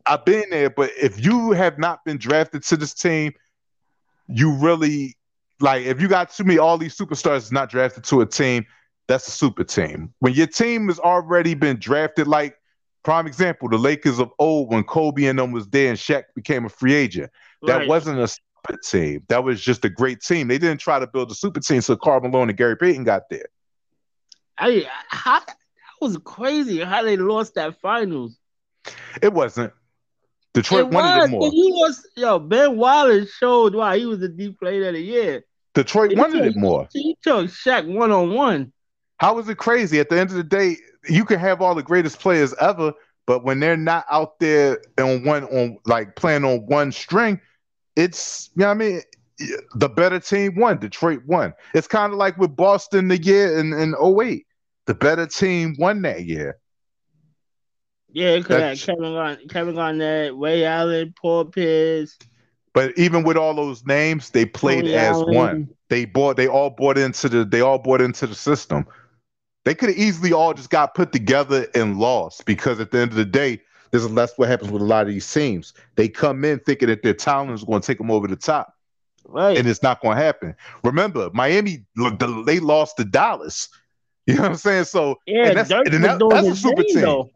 [0.08, 3.34] I've been there, but if you have not been drafted to this team,
[4.28, 5.16] you really
[5.60, 8.66] like if you got to me all these superstars not drafted to a team,
[9.08, 10.14] that's a super team.
[10.20, 12.57] When your team has already been drafted, like
[13.08, 16.66] prime example, the Lakers of old when Kobe and them was there and Shaq became
[16.66, 17.32] a free agent.
[17.62, 17.88] That right.
[17.88, 19.24] wasn't a super team.
[19.30, 20.50] That was just a great team.
[20.50, 23.30] They didn't try to build a super team so Karl Malone and Gary Payton got
[23.30, 23.46] there.
[24.58, 25.56] I how, that
[26.02, 28.38] was crazy how they lost that finals.
[29.22, 29.72] It wasn't.
[30.54, 31.50] Detroit it wanted was, it more.
[31.50, 32.40] He was yo.
[32.40, 35.46] Ben Wallace showed why he was the deep player of the year.
[35.74, 36.90] Detroit he wanted took, it more.
[36.92, 38.74] He took Shaq one on one.
[39.18, 40.02] How was it crazy?
[40.02, 40.76] At the end of the day,
[41.10, 42.94] you can have all the greatest players ever,
[43.26, 47.40] but when they're not out there on one on like playing on one string,
[47.96, 49.02] it's you know what I mean.
[49.76, 50.80] The better team won.
[50.80, 51.54] Detroit won.
[51.76, 54.48] It's kind of like with Boston the year in, in 08.
[54.88, 56.58] The better team won that year.
[58.12, 62.18] Yeah, because Kevin Garnett, Kevin Garnett, Ray Allen, Paul Pierce.
[62.74, 65.36] But even with all those names, they played Tony as Allen.
[65.36, 65.70] one.
[65.90, 66.38] They bought.
[66.38, 67.46] They all bought into the.
[67.46, 68.88] They all bought into the system.
[69.68, 73.12] They could have easily all just got put together and lost because at the end
[73.12, 75.74] of the day, this is that's what happens with a lot of these teams.
[75.98, 78.74] They come in thinking that their talent is going to take them over the top,
[79.26, 79.58] right?
[79.58, 80.56] And it's not going to happen.
[80.86, 81.86] Remember, Miami
[82.46, 83.68] they lost to Dallas.
[84.26, 84.86] You know what I'm saying?
[84.86, 87.02] So yeah, that's, that, that's a super team.
[87.02, 87.30] Though.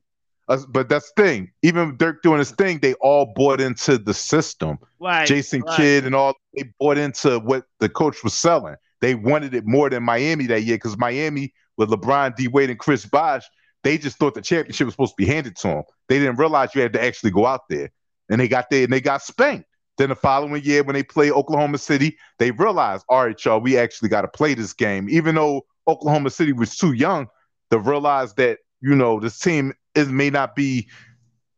[0.70, 1.52] But that's the thing.
[1.64, 4.80] Even Dirk doing his thing, they all bought into the system.
[5.02, 5.76] Right, Jason right.
[5.76, 8.76] Kidd and all they bought into what the coach was selling.
[9.02, 12.80] They wanted it more than Miami that year because Miami with LeBron, D Wade, and
[12.80, 13.44] Chris Bosh,
[13.84, 15.84] they just thought the championship was supposed to be handed to them.
[16.08, 17.92] They didn't realize you had to actually go out there,
[18.30, 19.68] and they got there and they got spanked.
[19.98, 23.78] Then the following year, when they play Oklahoma City, they realized, all right, y'all, we
[23.78, 25.08] actually got to play this game.
[25.10, 27.28] Even though Oklahoma City was too young
[27.70, 30.88] to realize that you know this team is may not be,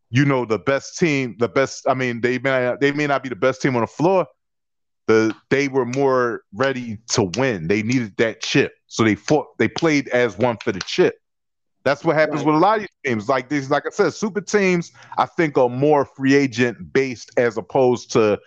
[0.10, 1.88] you know, the best team, the best.
[1.88, 4.28] I mean, they may they may not be the best team on the floor,
[5.08, 7.68] the they were more ready to win.
[7.68, 9.58] They needed that chip, so they fought.
[9.58, 11.20] They played as one for the chip.
[11.84, 12.48] That's what happens right.
[12.48, 13.30] with a lot of these teams.
[13.30, 14.92] Like these, like I said, super teams.
[15.18, 18.39] I think are more free agent based as opposed to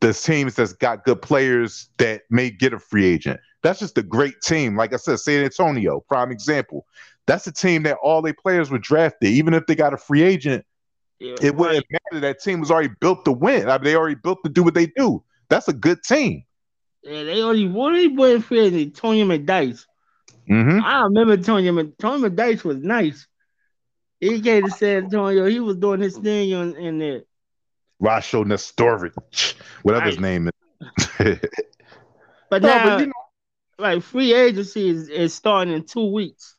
[0.00, 3.38] the teams that's got good players that may get a free agent.
[3.62, 4.76] That's just a great team.
[4.76, 6.86] Like I said, San Antonio, prime example.
[7.26, 9.28] That's a team that all their players were drafted.
[9.28, 10.64] Even if they got a free agent,
[11.20, 12.00] yeah, it wouldn't right.
[12.10, 12.20] matter.
[12.20, 13.68] That team was already built to win.
[13.68, 15.22] I mean, they already built to do what they do.
[15.52, 16.44] That's a good team.
[17.02, 19.84] Yeah, they only what they went for Tony McDyess.
[20.48, 20.82] Mm-hmm.
[20.82, 21.66] I remember Tony
[21.98, 23.26] Tony McDyess was nice.
[24.18, 25.44] He came to San Antonio.
[25.44, 27.22] He was doing his thing in, in there.
[28.02, 30.14] Rasho Nesterovic, whatever right.
[30.14, 30.52] his name is.
[32.48, 33.12] but no, now, but you know,
[33.78, 36.56] like free agency is, is starting in two weeks.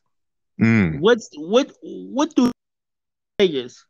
[0.62, 1.00] Mm.
[1.00, 2.52] What's what what do
[3.40, 3.84] Vegas?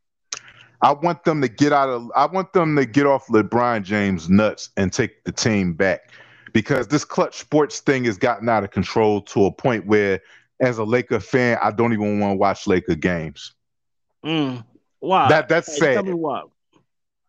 [0.84, 4.28] I want them to get out of I want them to get off LeBron James
[4.28, 6.10] nuts and take the team back.
[6.52, 10.20] Because this clutch sports thing has gotten out of control to a point where
[10.60, 13.54] as a Laker fan, I don't even want to watch Laker games.
[14.24, 14.62] Mm.
[15.00, 15.28] Why?
[15.28, 16.06] That that's hey, sad.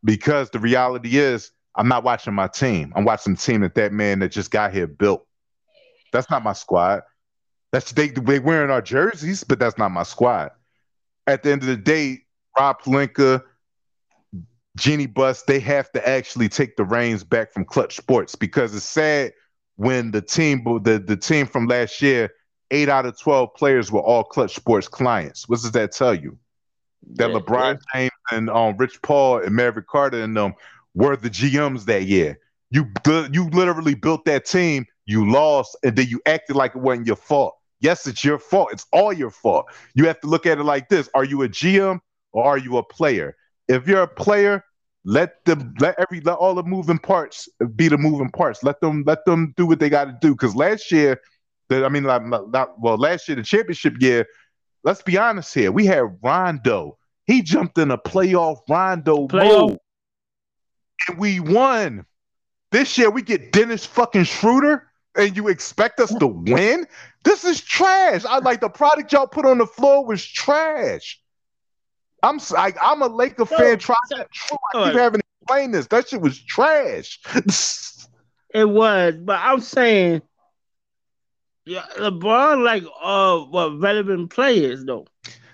[0.04, 2.92] Because the reality is I'm not watching my team.
[2.94, 5.26] I'm watching the team that that man that just got here built.
[6.12, 7.04] That's not my squad.
[7.72, 10.52] That's they they wearing our jerseys, but that's not my squad.
[11.26, 12.25] At the end of the day,
[12.58, 13.44] Rob Pelinka,
[14.78, 18.86] Jeanie Buss, they have to actually take the reins back from Clutch Sports because it's
[18.86, 19.34] sad
[19.78, 22.32] when the team the, the team from last year,
[22.72, 25.48] eight out of twelve players were all Clutch Sports clients.
[25.48, 26.38] What does that tell you?
[27.14, 27.80] That yeah, LeBron yeah.
[27.94, 30.56] James and um, Rich Paul and Maverick Carter and them
[30.94, 32.40] were the GMs that year.
[32.72, 32.92] You
[33.32, 37.16] you literally built that team you lost, and then you acted like it wasn't your
[37.16, 37.56] fault.
[37.80, 38.70] Yes, it's your fault.
[38.72, 39.68] It's all your fault.
[39.94, 42.00] You have to look at it like this: Are you a GM
[42.36, 43.36] or are you a player?
[43.68, 44.64] If you're a player,
[45.06, 48.62] let the let every let all the moving parts be the moving parts.
[48.64, 50.34] Let them let them do what they got to do.
[50.34, 51.22] Because last year,
[51.70, 54.28] the, I mean, not, not well, last year the championship year.
[54.84, 55.72] Let's be honest here.
[55.72, 56.98] We had Rondo.
[57.26, 59.70] He jumped in a playoff Rondo playoff.
[59.70, 59.80] mode,
[61.08, 62.06] and we won.
[62.72, 66.86] This year we get Dennis fucking Schroeder and you expect us to win?
[67.24, 68.26] This is trash.
[68.26, 71.20] I like the product y'all put on the floor was trash.
[72.26, 74.28] I'm like I'm a Laker fan no, trying to
[74.74, 75.88] I keep having to explain this.
[75.88, 77.20] That shit was trash.
[78.54, 80.22] it was, but I'm saying
[81.66, 85.06] yeah, LeBron like uh what relevant players though.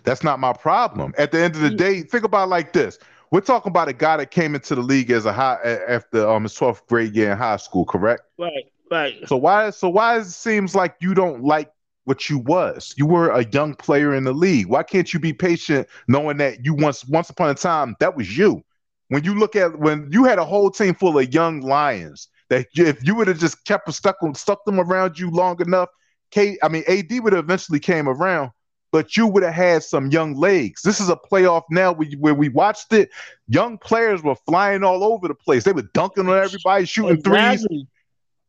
[0.04, 1.14] That's not my problem.
[1.18, 2.98] At the end of the day, think about like this.
[3.32, 5.58] We're talking about a guy that came into the league as a high
[5.88, 8.24] after um his 12th grade year in high school, correct?
[8.38, 8.72] Right.
[8.90, 9.26] Right.
[9.28, 11.72] So why so why it seems like you don't like
[12.12, 12.94] what you was?
[12.98, 14.68] You were a young player in the league.
[14.68, 18.38] Why can't you be patient knowing that you once once upon a time that was
[18.38, 18.62] you?
[19.08, 22.68] When you look at when you had a whole team full of young lions that
[22.74, 25.88] if you would have just kept stuck stuck them around you long enough,
[26.32, 28.52] K I mean AD would have eventually came around,
[28.92, 30.82] but you would have had some young legs.
[30.82, 33.10] This is a playoff now where, where we watched it.
[33.48, 35.64] Young players were flying all over the place.
[35.64, 37.68] They were dunking on everybody, shooting exactly.
[37.68, 37.86] threes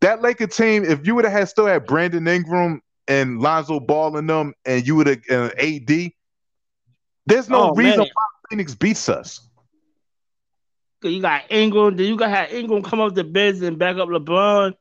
[0.01, 4.16] that Laker team, if you would have had still had Brandon Ingram and Lonzo Ball
[4.16, 6.12] in them, and you would have uh, AD,
[7.27, 8.09] there's no oh, reason man.
[8.12, 9.40] why Phoenix beats us.
[11.03, 11.96] You got Ingram.
[11.96, 14.75] Then you got have Ingram come off the bench and back up LeBron.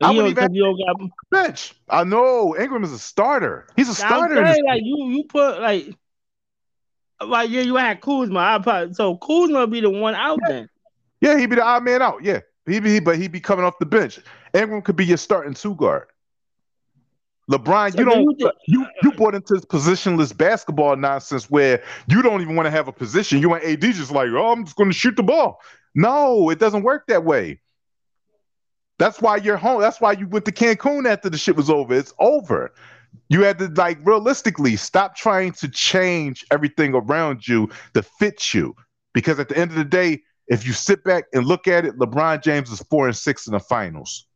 [0.00, 1.74] I would even you got bench.
[1.88, 3.66] I know Ingram is a starter.
[3.76, 4.34] He's a starter.
[4.34, 5.94] Saying, like you, you put like,
[7.20, 8.38] like yeah, you had Kuzma.
[8.38, 10.48] I probably, so Kuzma be the one out yeah.
[10.48, 10.68] then.
[11.20, 12.22] Yeah, he'd be the odd man out.
[12.22, 14.20] Yeah, he be, but he'd be coming off the bench.
[14.54, 16.06] Ingram could be your starting two guard.
[17.50, 22.20] LeBron, so you don't you, you you bought into this positionless basketball nonsense where you
[22.20, 23.40] don't even want to have a position.
[23.40, 25.60] You want AD just like, oh, I'm just going to shoot the ball.
[25.94, 27.60] No, it doesn't work that way.
[28.98, 29.80] That's why you're home.
[29.80, 31.94] That's why you went to Cancun after the shit was over.
[31.94, 32.72] It's over.
[33.28, 38.74] You had to like realistically stop trying to change everything around you to fit you.
[39.14, 41.98] Because at the end of the day, if you sit back and look at it,
[41.98, 44.26] LeBron James is four and six in the finals.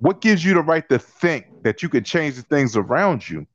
[0.00, 3.46] What gives you the right to think that you can change the things around you?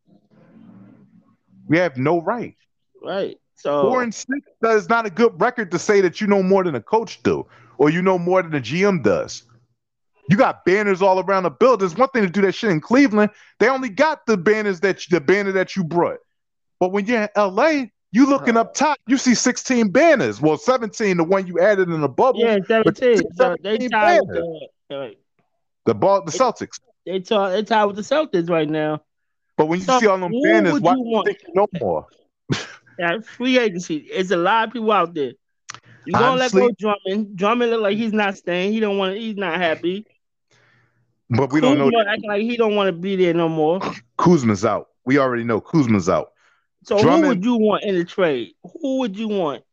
[1.68, 2.56] We have no right.
[3.02, 3.38] Right.
[3.56, 6.64] So four and six is not a good record to say that you know more
[6.64, 7.46] than a coach do,
[7.78, 9.44] or you know more than a GM does.
[10.30, 11.86] You got banners all around the building.
[11.86, 13.32] It's one thing to do that shit in Cleveland.
[13.60, 16.20] They only got the banners that you, the banner that you brought.
[16.80, 20.42] But when you're in LA, you looking up top, you see 16 banners.
[20.42, 22.40] Well, 17, the one you added in the bubble.
[22.40, 23.22] Yeah, 17.
[23.36, 25.16] So they tied with
[25.86, 26.80] the, ball, the Celtics.
[27.06, 29.02] They tied, they tied with the Celtics right now.
[29.58, 32.08] But when you so see all them banners, why do you think no more?
[33.00, 33.98] yeah, free agency.
[33.98, 35.34] It's a lot of people out there.
[36.06, 37.38] You gonna let go Drummond.
[37.38, 38.74] Drummond look like he's not staying.
[38.74, 39.18] He don't want.
[39.18, 40.06] He's not happy.
[41.30, 41.92] but we don't know.
[42.08, 43.80] Acting like he don't want to be there no more.
[44.18, 44.88] Kuzma's out.
[45.06, 46.32] We already know Kuzma's out.
[46.84, 48.54] So Drummond, who would you want in the trade?
[48.82, 49.64] Who would you want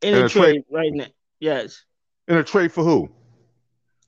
[0.00, 1.06] in, in a, trade, trade right now?
[1.40, 1.84] Yes.
[2.28, 3.10] In a trade for who?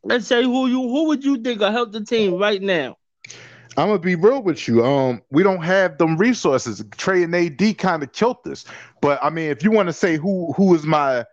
[0.06, 2.96] Let's say who you who would you think will help the team right now?
[3.78, 4.84] I'm gonna be real with you.
[4.84, 6.82] Um, we don't have them resources.
[6.96, 8.64] Trey and AD kind of killed this.
[9.02, 11.24] But I mean, if you want to say who who is my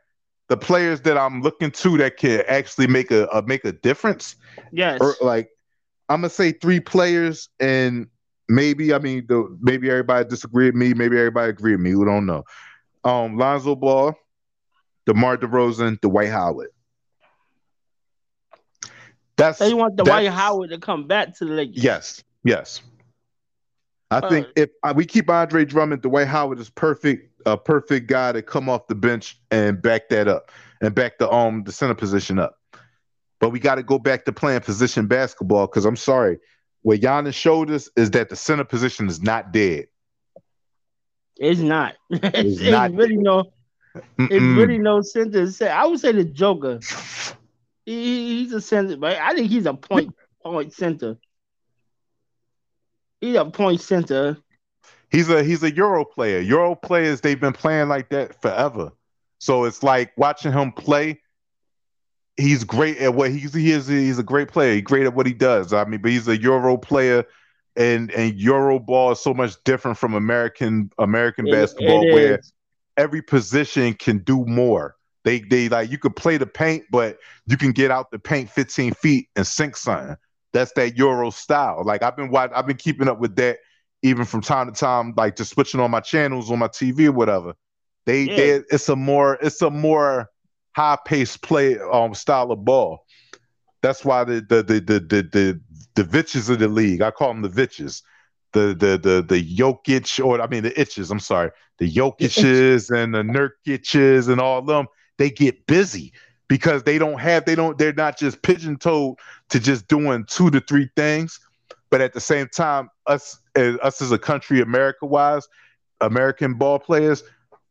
[0.49, 4.36] the players that I'm looking to that can actually make a, a make a difference.
[4.71, 4.99] Yes.
[5.01, 5.49] Or like
[6.09, 8.07] I'm gonna say three players, and
[8.49, 11.95] maybe I mean the maybe everybody disagree with me, maybe everybody agree with me.
[11.95, 12.43] We don't know.
[13.05, 14.13] Um, Lonzo Ball,
[15.05, 16.69] DeMar DeRozan, Dwight Howard.
[19.38, 21.84] That's you want Dwight Howard to come back to the Lakers?
[21.84, 22.82] Yes, yes.
[24.12, 28.32] I uh, think if we keep Andre Drummond, Dwight Howard is perfect a perfect guy
[28.32, 31.96] to come off the bench and back that up and back the um the center
[31.96, 32.58] position up.
[33.39, 36.39] But we got to go back to playing position basketball because I'm sorry,
[36.84, 39.88] what Giannis showed us is that the center position is not dead.
[41.38, 41.96] It's not.
[42.10, 43.24] it's, it's not really dead.
[43.24, 43.43] no.
[44.17, 44.32] Mm-mm.
[44.32, 45.48] It's really no center.
[45.69, 46.80] I would say the Joker.
[47.86, 51.17] He, he's a center, but I think he's a point point center.
[53.22, 54.38] He's a point center.
[55.10, 56.39] He's a he's a Euro player.
[56.39, 58.91] Euro players they've been playing like that forever.
[59.39, 61.22] So it's like watching him play.
[62.38, 63.88] He's great at what he's he is.
[63.88, 64.74] He's a great player.
[64.74, 65.72] He's great at what he does.
[65.72, 67.26] I mean, but he's a Euro player,
[67.76, 72.41] and and Euro ball is so much different from American American it, basketball, it where
[72.98, 74.96] every position can do more.
[75.23, 78.49] They they like you could play the paint, but you can get out the paint
[78.49, 80.17] 15 feet and sink something.
[80.51, 81.83] That's that Euro style.
[81.86, 83.57] Like I've been watching, I've been keeping up with that
[84.01, 87.13] even from time to time, like just switching on my channels on my TV or
[87.13, 87.53] whatever.
[88.05, 88.36] They, yeah.
[88.36, 90.29] they it's a more it's a more
[90.75, 93.05] high paced play um style of ball.
[93.81, 95.62] That's why the the the the the the,
[95.95, 98.03] the Vitches of the league, I call them the Vitches.
[98.51, 103.15] The the the the Jokic or I mean the itches, I'm sorry, the Jokic's and
[103.15, 104.86] the Nurkic's and all of them,
[105.17, 106.13] they get busy
[106.47, 109.15] because they don't have they don't they're not just pigeon toed
[109.49, 111.39] to just doing two to three things
[111.93, 115.47] but at the same time, us as, us as a country, America wise,
[116.02, 117.21] American ball players,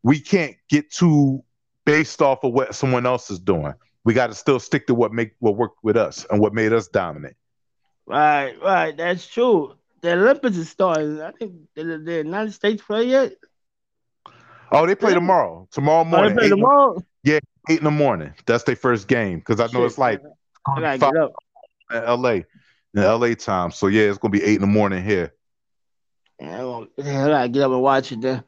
[0.04, 1.42] we can't get too
[1.84, 3.74] based off of what someone else is doing.
[4.04, 6.72] We got to still stick to what make what worked with us and what made
[6.72, 7.34] us dominant.
[8.06, 8.96] Right, right.
[8.96, 9.74] That's true.
[10.02, 11.20] The Olympics is starting.
[11.20, 13.32] I think the, the United States play yet.
[14.70, 15.66] Oh, they play tomorrow.
[15.72, 16.30] Tomorrow morning.
[16.30, 17.04] Oh, they play tomorrow.
[17.24, 18.34] Yeah, eight in the morning.
[18.46, 20.22] That's their first game because I know Shit, it's like
[20.66, 21.32] I gotta get up.
[21.90, 22.46] L.A
[22.94, 23.70] in LA time.
[23.70, 25.32] So yeah, it's gonna be eight in the morning here.
[26.40, 28.44] Yeah, I gotta get up and watch it then.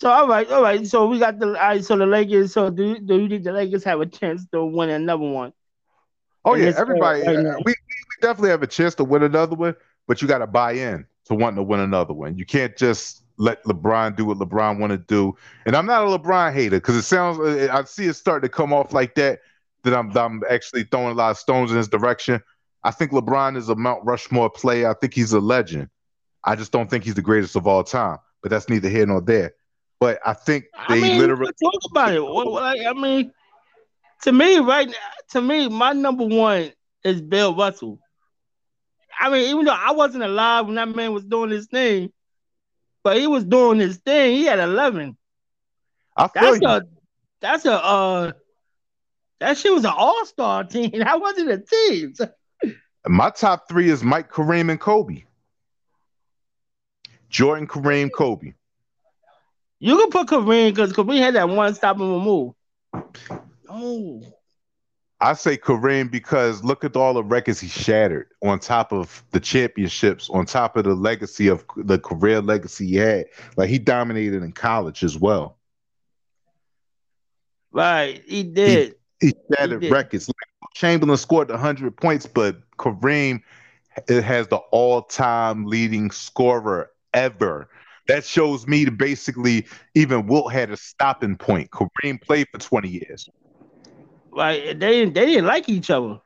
[0.00, 0.86] So all right, all right.
[0.86, 2.52] So we got the all right, so the Lakers.
[2.52, 5.52] So do do you think the Lakers have a chance to win another one?
[6.44, 7.22] Oh yeah, everybody.
[7.22, 7.74] Right uh, we, we
[8.20, 9.76] definitely have a chance to win another one,
[10.08, 12.36] but you got to buy in to wanting to win another one.
[12.36, 15.36] You can't just let LeBron do what LeBron want to do.
[15.66, 18.48] And I'm not a LeBron hater because it sounds uh, I see it start to
[18.48, 19.40] come off like that.
[19.84, 22.40] That I'm I'm actually throwing a lot of stones in his direction.
[22.84, 24.90] I think LeBron is a Mount Rushmore player.
[24.90, 25.88] I think he's a legend.
[26.44, 28.18] I just don't think he's the greatest of all time.
[28.42, 29.54] But that's neither here nor there.
[30.00, 32.24] But I think they I mean, literally talk about it.
[32.24, 33.32] What, what, I mean,
[34.22, 34.94] to me, right now,
[35.30, 36.72] to me, my number one
[37.04, 38.00] is Bill Russell.
[39.20, 42.12] I mean, even though I wasn't alive when that man was doing his thing,
[43.02, 44.36] but he was doing his thing.
[44.36, 45.16] He had eleven.
[46.16, 46.68] I feel that's you.
[46.68, 46.82] a
[47.40, 48.32] that's a uh
[49.40, 50.90] that shit was an all star team.
[50.98, 52.14] That wasn't a team.
[53.06, 55.24] My top three is Mike, Kareem, and Kobe.
[57.28, 58.52] Jordan, Kareem, Kobe.
[59.80, 62.54] You can put Kareem because Kareem had that one stop and move.
[63.68, 64.22] Oh.
[65.22, 69.38] I say Kareem because look at all the records he shattered on top of the
[69.38, 73.26] championships, on top of the legacy of the career legacy he had.
[73.56, 75.58] Like he dominated in college as well.
[77.70, 78.96] Right, he did.
[79.20, 79.94] He, he shattered he did.
[79.94, 80.28] records.
[80.28, 83.42] Like Chamberlain scored 100 points, but Kareem
[84.08, 87.68] it has the all-time leading scorer ever.
[88.08, 91.70] That shows me to basically even Wilt had a stopping point.
[91.70, 93.28] Kareem played for 20 years.
[94.32, 96.20] Like they didn't they didn't like each other.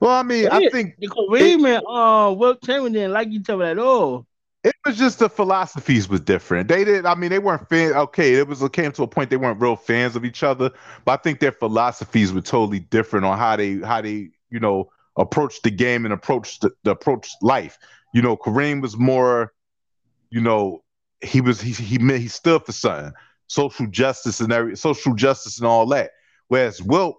[0.00, 3.64] Well, I mean, I think Kareem it, and uh, Wilt Chamberlain didn't like each other
[3.64, 4.26] at all.
[4.64, 6.68] It was just the philosophies was different.
[6.68, 7.06] They did.
[7.06, 7.94] I mean, they weren't fans.
[7.94, 10.70] Okay, it was it came to a point they weren't real fans of each other.
[11.04, 14.90] But I think their philosophies were totally different on how they how they you know
[15.16, 17.78] approach the game and approach the, the approach life.
[18.12, 19.52] You know, Kareem was more,
[20.30, 20.82] you know,
[21.22, 23.12] he was he he meant he stood for something,
[23.46, 26.10] social justice and every social justice and all that.
[26.48, 27.16] Whereas Wilt,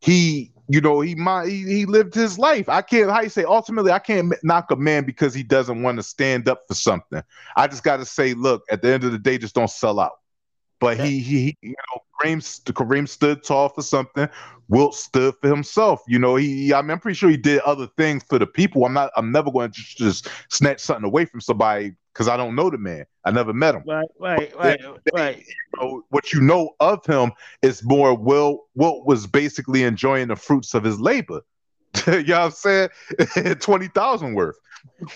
[0.00, 2.68] he you know, he might he, he lived his life.
[2.68, 5.98] I can't how you say ultimately I can't knock a man because he doesn't want
[5.98, 7.22] to stand up for something.
[7.56, 9.98] I just got to say, look, at the end of the day, just don't sell
[9.98, 10.12] out.
[10.78, 12.38] But he, he, you know, Kareem,
[12.72, 14.28] Kareem stood tall for something.
[14.68, 16.02] Wilt stood for himself.
[16.06, 18.86] You know, he, I mean, I'm pretty sure he did other things for the people.
[18.86, 22.36] I'm not, I'm never going to just, just snatch something away from somebody because I
[22.36, 23.04] don't know the man.
[23.24, 23.84] I never met him.
[23.86, 25.38] Right, right, right, they, right.
[25.38, 27.32] You know, what you know of him
[27.62, 28.66] is more Will.
[28.74, 31.42] Wilt was basically enjoying the fruits of his labor.
[32.06, 32.88] you know what I'm saying?
[33.60, 34.56] Twenty thousand worth.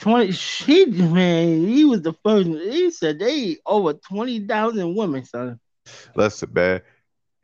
[0.01, 0.33] Twenty.
[0.33, 2.49] She man, he was the first.
[2.49, 5.61] He said they over twenty thousand women, son.
[6.15, 6.83] Listen, man.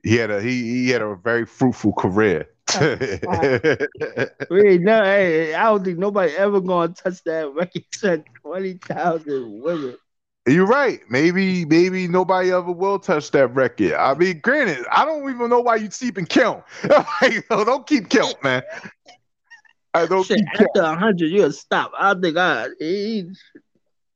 [0.03, 2.49] He had a he he had a very fruitful career.
[2.77, 7.85] Oh, Wait, no, hey, I don't think nobody ever gonna touch that record.
[7.95, 9.97] Said twenty thousand women.
[10.47, 11.01] You're right.
[11.09, 13.93] Maybe, maybe nobody ever will touch that record.
[13.93, 16.65] I mean, granted, I don't even know why you keep and count.
[17.51, 18.63] don't keep count, man.
[19.93, 21.93] I don't Shit, keep after hundred, you'll stop.
[21.99, 22.69] I think I.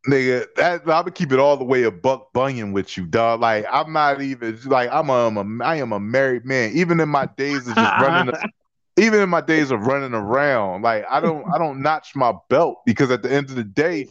[0.08, 3.40] Nigga, that I would keep it all the way a buck bunyan with you, dog.
[3.40, 6.72] Like I'm not even like I'm a, I'm a I am a married man.
[6.74, 8.30] Even in my days of just running,
[8.98, 12.82] even in my days of running around, like I don't I don't notch my belt
[12.84, 14.08] because at the end of the day,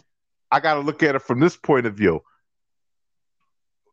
[0.50, 2.22] I got to look at it from this point of view.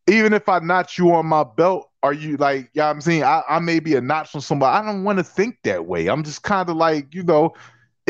[0.06, 3.42] Even if I notch you on my belt, are you like, yeah, I'm saying I,
[3.48, 4.74] I may be a notch on somebody.
[4.74, 6.06] I don't want to think that way.
[6.06, 7.52] I'm just kind of like, you know,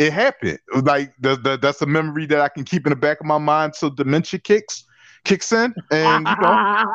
[0.00, 0.58] it happened.
[0.74, 3.36] Like the, the, that's a memory that I can keep in the back of my
[3.36, 4.84] mind till dementia kicks
[5.24, 6.86] kicks in, and you know,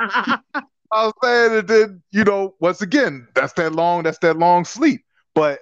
[0.91, 2.01] I was saying it did.
[2.11, 4.03] You know, once again, that's that long.
[4.03, 5.05] That's that long sleep.
[5.35, 5.59] But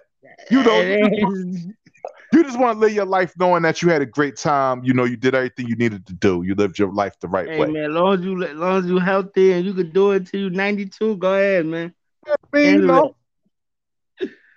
[0.50, 4.38] you know, you, just want to live your life knowing that you had a great
[4.38, 4.82] time.
[4.86, 6.44] You know, you did everything you needed to do.
[6.44, 7.68] You lived your life the right hey, way.
[7.68, 10.28] man, as long as you, as long as you healthy and you can do it
[10.28, 11.94] till you 92, go ahead, man.
[12.26, 13.16] I mean, you know.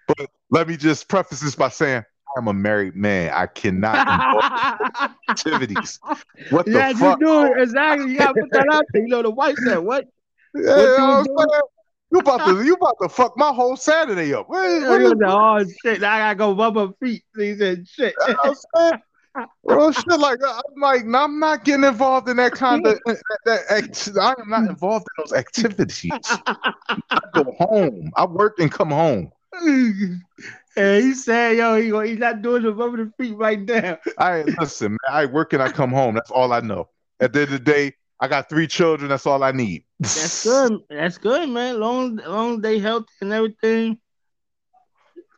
[0.07, 2.05] But let me just preface this by saying
[2.37, 3.33] I'm a married man.
[3.33, 3.97] I cannot
[5.29, 5.99] activities.
[6.51, 7.19] What the yeah, fuck?
[7.19, 8.13] you do exactly.
[8.13, 9.03] You gotta put that out there.
[9.03, 10.07] You know, the wife said, "What?
[10.55, 11.37] Yeah, what you,
[12.13, 15.65] you about to you about to fuck my whole Saturday up." What, what is, oh
[15.83, 16.03] shit!
[16.03, 17.25] Now I gotta go rub her feet.
[17.37, 18.15] He said, "Shit."
[19.63, 24.19] well, shit, like I'm like, I'm not getting involved in that kind of that, that
[24.21, 26.13] I am not involved in those activities.
[26.47, 28.13] I go home.
[28.15, 29.33] I work and come home.
[30.77, 33.99] And he said, "Yo, he, go, he's not doing the rubber the feet right now."
[34.19, 34.99] I listen, man.
[35.11, 36.15] I work and I come home.
[36.15, 36.91] That's all I know.
[37.19, 39.09] At the end of the day, I got three children.
[39.09, 39.85] That's all I need.
[40.01, 40.81] That's good.
[40.91, 41.81] That's good, man.
[41.81, 43.99] Long, long they healthy and everything.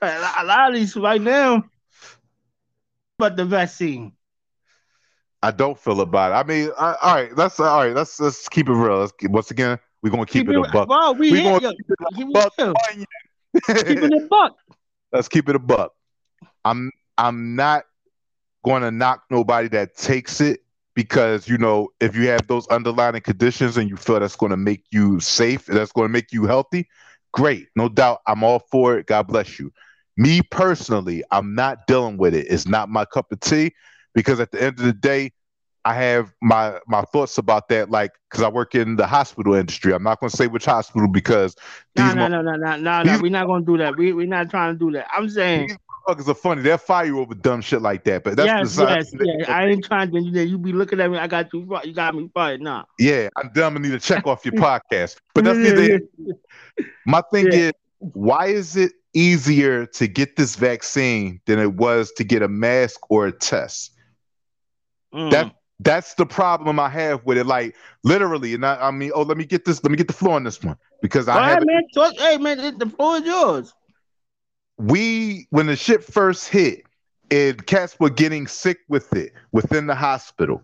[0.02, 1.64] A lot of these right now,
[3.18, 4.12] but the vaccine.
[5.40, 6.34] I don't feel about it.
[6.34, 7.94] I mean, I, all right, let's all right.
[7.94, 8.98] Let's let's keep it real.
[8.98, 10.88] Let's keep, once again, we're gonna keep, keep it, it, a buck.
[10.88, 12.54] Bro, we we're gonna keep it a buck.
[13.66, 14.56] Keep it a buck
[15.12, 15.92] let's keep it a buck.
[16.64, 17.84] I'm I'm not
[18.64, 20.60] going to knock nobody that takes it
[20.94, 24.56] because you know if you have those underlying conditions and you feel that's going to
[24.56, 26.88] make you safe, that's going to make you healthy,
[27.32, 28.20] great, no doubt.
[28.26, 29.06] I'm all for it.
[29.06, 29.72] God bless you.
[30.16, 32.46] Me personally, I'm not dealing with it.
[32.50, 33.72] It's not my cup of tea
[34.14, 35.32] because at the end of the day,
[35.84, 39.94] I have my my thoughts about that, like because I work in the hospital industry.
[39.94, 41.56] I'm not going to say which hospital because
[41.96, 43.18] no, no, no, no, no, no, no.
[43.20, 43.96] We're not going to do that.
[43.96, 45.06] We we're not trying to do that.
[45.16, 45.76] I'm saying these
[46.06, 46.62] motherfuckers are funny.
[46.62, 48.24] They'll fire you over dumb shit like that.
[48.24, 49.48] But that's yes, yes, yes.
[49.48, 50.46] I ain't trying to do that.
[50.46, 51.18] You be looking at me.
[51.18, 51.66] I got you.
[51.84, 52.60] You got me fired.
[52.60, 52.84] Nah.
[52.98, 53.76] Yeah, I'm dumb.
[53.76, 55.16] I need to check off your podcast.
[55.34, 56.00] But that's the
[57.06, 57.58] My thing yeah.
[57.58, 62.48] is, why is it easier to get this vaccine than it was to get a
[62.48, 63.92] mask or a test?
[65.14, 65.30] Mm.
[65.30, 67.46] That that's the problem I have with it.
[67.46, 69.82] Like literally, and I, I mean, oh, let me get this.
[69.82, 71.64] Let me get the floor on this one because I have.
[71.64, 73.74] Man, talk, hey man, the floor is yours.
[74.76, 76.84] We when the ship first hit,
[77.30, 80.62] and cats were getting sick with it within the hospital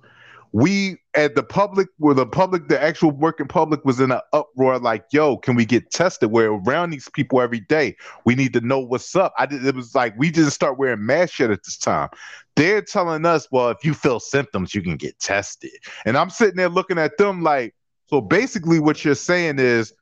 [0.55, 4.79] we at the public where the public the actual working public was in an uproar
[4.79, 6.31] like yo can we get tested?
[6.31, 7.97] We're around these people every day.
[8.25, 9.35] We need to know what's up.
[9.37, 12.09] I did it was like we didn't start wearing masks yet at this time.
[12.55, 15.73] They're telling us well if you feel symptoms you can get tested.
[16.07, 17.75] And i'm sitting there looking at them like
[18.07, 19.93] so basically what you're saying is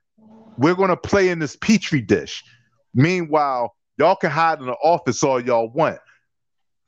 [0.59, 2.45] we're going to play in this petri dish.
[2.93, 5.99] Meanwhile y'all can hide in the office all y'all want.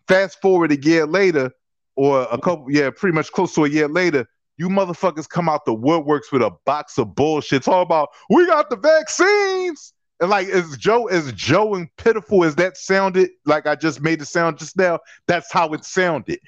[0.06, 1.50] Fast forward a year later
[1.96, 4.26] or a couple, yeah, pretty much close to a year later,
[4.56, 8.70] you motherfuckers come out the woodworks with a box of bullshit talking about we got
[8.70, 9.92] the vaccines.
[10.20, 14.22] And like as Joe, as Joe and pitiful as that sounded, like I just made
[14.22, 16.38] it sound just now, that's how it sounded.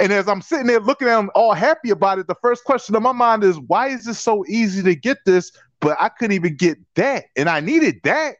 [0.00, 2.96] And as I'm sitting there looking at them all happy about it, the first question
[2.96, 5.52] in my mind is, why is it so easy to get this?
[5.80, 7.26] But I couldn't even get that.
[7.36, 8.36] And I needed that.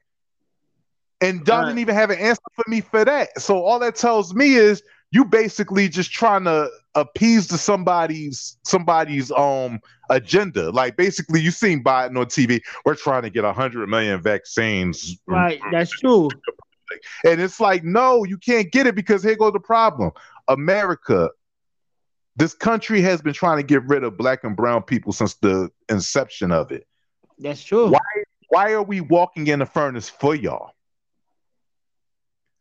[1.20, 3.40] And y'all didn't even have an answer for me for that.
[3.40, 4.82] So all that tells me is
[5.12, 9.78] you basically just trying to appease to somebody's somebody's um
[10.10, 10.70] agenda.
[10.70, 12.62] Like basically, you seen Biden on TV.
[12.84, 15.18] We're trying to get a hundred million vaccines.
[15.26, 16.30] Right, that's true.
[17.24, 20.12] And it's like, no, you can't get it because here goes the problem.
[20.48, 21.30] America,
[22.36, 25.70] this country has been trying to get rid of black and brown people since the
[25.88, 26.86] inception of it.
[27.38, 27.90] That's true.
[27.90, 28.00] Why
[28.48, 30.72] why are we walking in the furnace for y'all?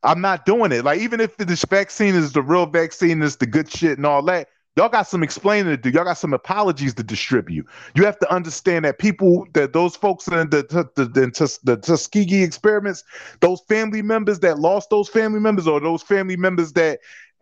[0.03, 0.83] I'm not doing it.
[0.83, 4.23] Like, even if this vaccine is the real vaccine, is the good shit and all
[4.23, 5.89] that, y'all got some explaining to do.
[5.89, 7.67] Y'all got some apologies to distribute.
[7.95, 10.63] You have to understand that people, that those folks in the
[10.95, 13.03] the, the, the, Tuskegee experiments,
[13.41, 16.99] those family members that lost those family members, or those family members that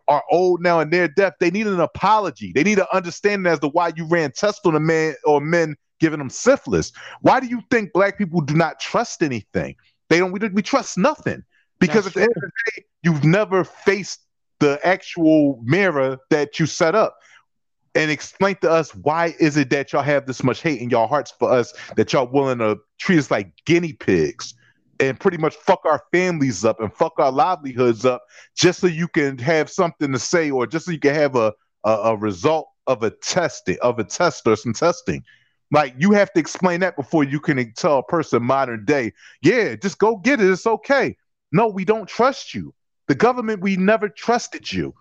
[0.08, 2.52] are old now and they're deaf, they need an apology.
[2.54, 5.76] They need an understanding as to why you ran tests on a man or men
[6.00, 6.92] giving them syphilis.
[7.20, 9.76] Why do you think black people do not trust anything?
[10.08, 10.32] They don't.
[10.32, 11.44] We, we trust nothing
[11.80, 14.20] because That's at the end of the day, you've never faced
[14.60, 17.16] the actual mirror that you set up.
[17.96, 21.08] And explain to us why is it that y'all have this much hate in your
[21.08, 24.54] hearts for us that y'all willing to treat us like guinea pigs
[25.00, 28.22] and pretty much fuck our families up and fuck our livelihoods up
[28.54, 31.52] just so you can have something to say or just so you can have a
[31.82, 35.24] a, a result of a testing of a test or some testing.
[35.72, 39.12] Like you have to explain that before you can tell a person modern day
[39.42, 40.48] yeah just go get it.
[40.48, 41.16] It's okay
[41.52, 42.74] no, we don't trust you.
[43.08, 44.94] The government, we never trusted you.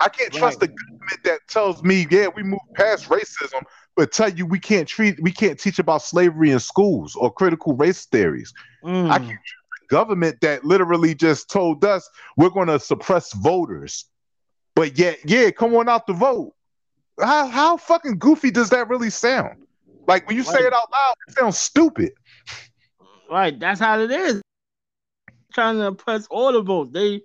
[0.00, 0.38] I can't right.
[0.38, 3.62] trust the government that tells me, yeah, we moved past racism,
[3.96, 7.74] but tell you we can't treat, we can't teach about slavery in schools or critical
[7.74, 8.52] race theories.
[8.84, 9.10] Mm.
[9.10, 14.04] I can't trust the government that literally just told us we're going to suppress voters,
[14.74, 16.54] but yet, yeah, come on out to vote.
[17.20, 19.66] How how fucking goofy does that really sound?
[20.06, 20.58] Like when you right.
[20.58, 22.12] say it out loud, it sounds stupid.
[23.28, 24.40] Right, that's how it is
[25.58, 26.92] trying to press all the votes.
[26.92, 27.22] They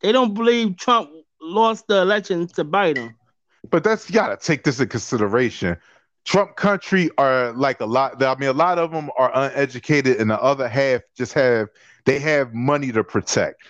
[0.00, 1.10] they don't believe Trump
[1.42, 3.14] lost the election to Biden.
[3.68, 5.76] But that's you gotta take this in consideration.
[6.24, 8.22] Trump country are like a lot.
[8.22, 11.68] I mean, a lot of them are uneducated, and the other half just have
[12.06, 13.62] they have money to protect.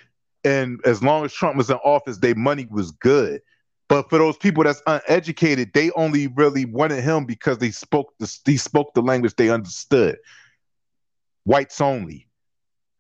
[0.45, 3.41] And as long as Trump was in office, their money was good.
[3.89, 8.39] But for those people that's uneducated, they only really wanted him because they spoke the
[8.45, 10.19] he spoke the language they understood.
[11.45, 12.26] Whites only.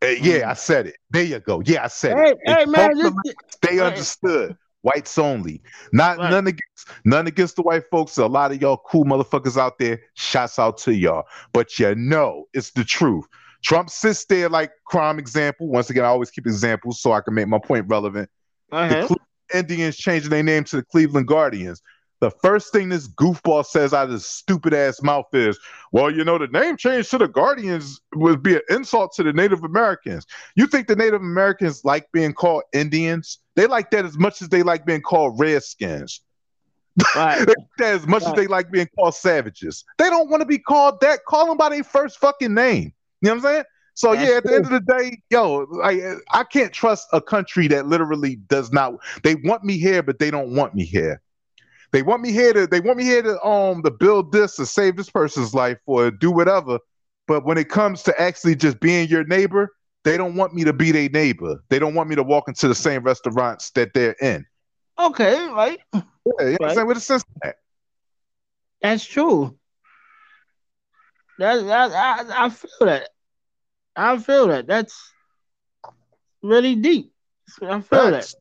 [0.02, 0.46] Yeah, mm.
[0.46, 0.96] I said it.
[1.10, 1.62] There you go.
[1.64, 2.38] Yeah, I said hey, it.
[2.44, 4.56] Hey, man, this, they understood.
[4.82, 5.62] Whites only.
[5.92, 6.30] Not right.
[6.30, 8.18] none against none against the white folks.
[8.18, 10.00] A lot of y'all cool motherfuckers out there.
[10.14, 11.24] Shouts out to y'all.
[11.52, 13.24] But you know it's the truth.
[13.64, 15.66] Trump sits there like crime example.
[15.66, 18.30] Once again, I always keep examples so I can make my point relevant.
[18.70, 19.08] Uh-huh.
[19.08, 21.82] The Indians changing their name to the Cleveland Guardians.
[22.20, 25.58] The first thing this goofball says out of his stupid ass mouth is,
[25.92, 29.34] well, you know, the name change to the Guardians would be an insult to the
[29.34, 30.26] Native Americans.
[30.54, 33.38] You think the Native Americans like being called Indians?
[33.54, 36.22] They like that as much as they like being called Redskins.
[37.14, 37.46] Right.
[37.82, 38.30] as much right.
[38.30, 39.84] as they like being called savages.
[39.98, 41.24] They don't want to be called that.
[41.26, 42.94] Call them by their first fucking name.
[43.20, 43.64] You know what I'm saying?
[43.92, 44.56] So That's yeah, at the true.
[44.56, 48.94] end of the day, yo, I I can't trust a country that literally does not.
[49.22, 51.22] They want me here, but they don't want me here.
[51.96, 54.66] They want me here to they want me here to um to build this to
[54.66, 56.78] save this person's life or do whatever.
[57.26, 59.74] But when it comes to actually just being your neighbor,
[60.04, 61.64] they don't want me to be their neighbor.
[61.70, 64.44] They don't want me to walk into the same restaurants that they're in.
[64.98, 65.80] Okay, right.
[65.94, 66.60] Yeah, you know right.
[66.60, 66.86] what I'm saying?
[66.86, 67.56] With a sense that.
[68.82, 69.56] That's true.
[71.38, 73.08] That, that I, I feel that.
[73.96, 74.66] I feel that.
[74.66, 75.00] That's
[76.42, 77.14] really deep.
[77.62, 78.40] I feel That's, that.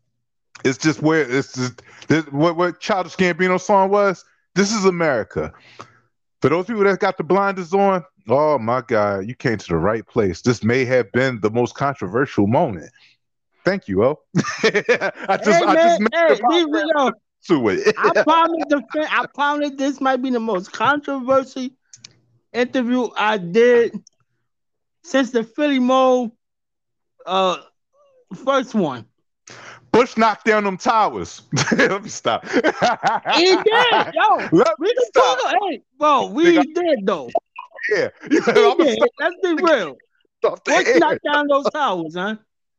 [0.63, 4.23] It's just where it's just this, what what Childish Gambino song was.
[4.55, 5.51] This is America.
[6.41, 9.77] For those people that got the blinders on, oh my God, you came to the
[9.77, 10.41] right place.
[10.41, 12.91] This may have been the most controversial moment.
[13.63, 14.19] Thank you, oh.
[14.37, 16.81] I just, hey, I just hey, we, we
[17.47, 17.95] to it.
[17.97, 21.69] I promise, the, I promise this might be the most controversial
[22.53, 23.99] interview I did
[25.03, 26.31] since the Philly Mo
[27.25, 27.57] uh
[28.43, 29.05] first one.
[29.95, 31.43] Bush knocked down them towers.
[31.71, 32.45] Let me stop.
[32.49, 34.37] he did, yo.
[34.51, 35.39] Let we can stop.
[35.39, 35.55] talk.
[35.69, 37.29] Hey, bro, we did though.
[37.89, 38.99] Yeah, he did.
[39.19, 39.95] Let's be real.
[40.41, 42.35] Bush knocked down those towers, huh?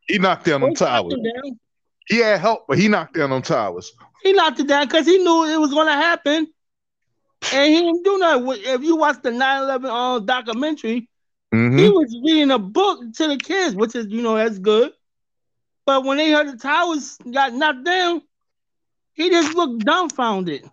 [0.06, 1.14] He knocked down Bush them towers.
[1.14, 1.58] Down.
[2.06, 3.92] He had help, but he knocked down them towers.
[4.22, 6.46] He knocked it down because he knew it was going to happen,
[7.50, 8.62] and he didn't do nothing.
[8.62, 11.08] If you watch the 9/11 uh, documentary,
[11.54, 11.78] mm-hmm.
[11.78, 14.92] he was reading a book to the kids, which is you know that's good.
[15.86, 18.22] But when they heard the towers got knocked down,
[19.14, 20.68] he just looked dumbfounded.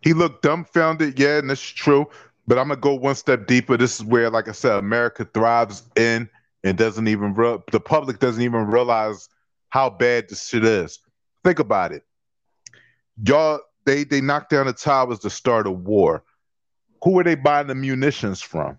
[0.00, 2.06] He looked dumbfounded, yeah, and that's true.
[2.46, 3.76] But I'm gonna go one step deeper.
[3.76, 6.28] This is where, like I said, America thrives in
[6.62, 9.28] and doesn't even re- the public doesn't even realize
[9.70, 11.00] how bad this shit is.
[11.42, 12.04] Think about it.
[13.26, 16.22] Y'all, they they knocked down the towers to start a war.
[17.02, 18.78] Who were they buying the munitions from?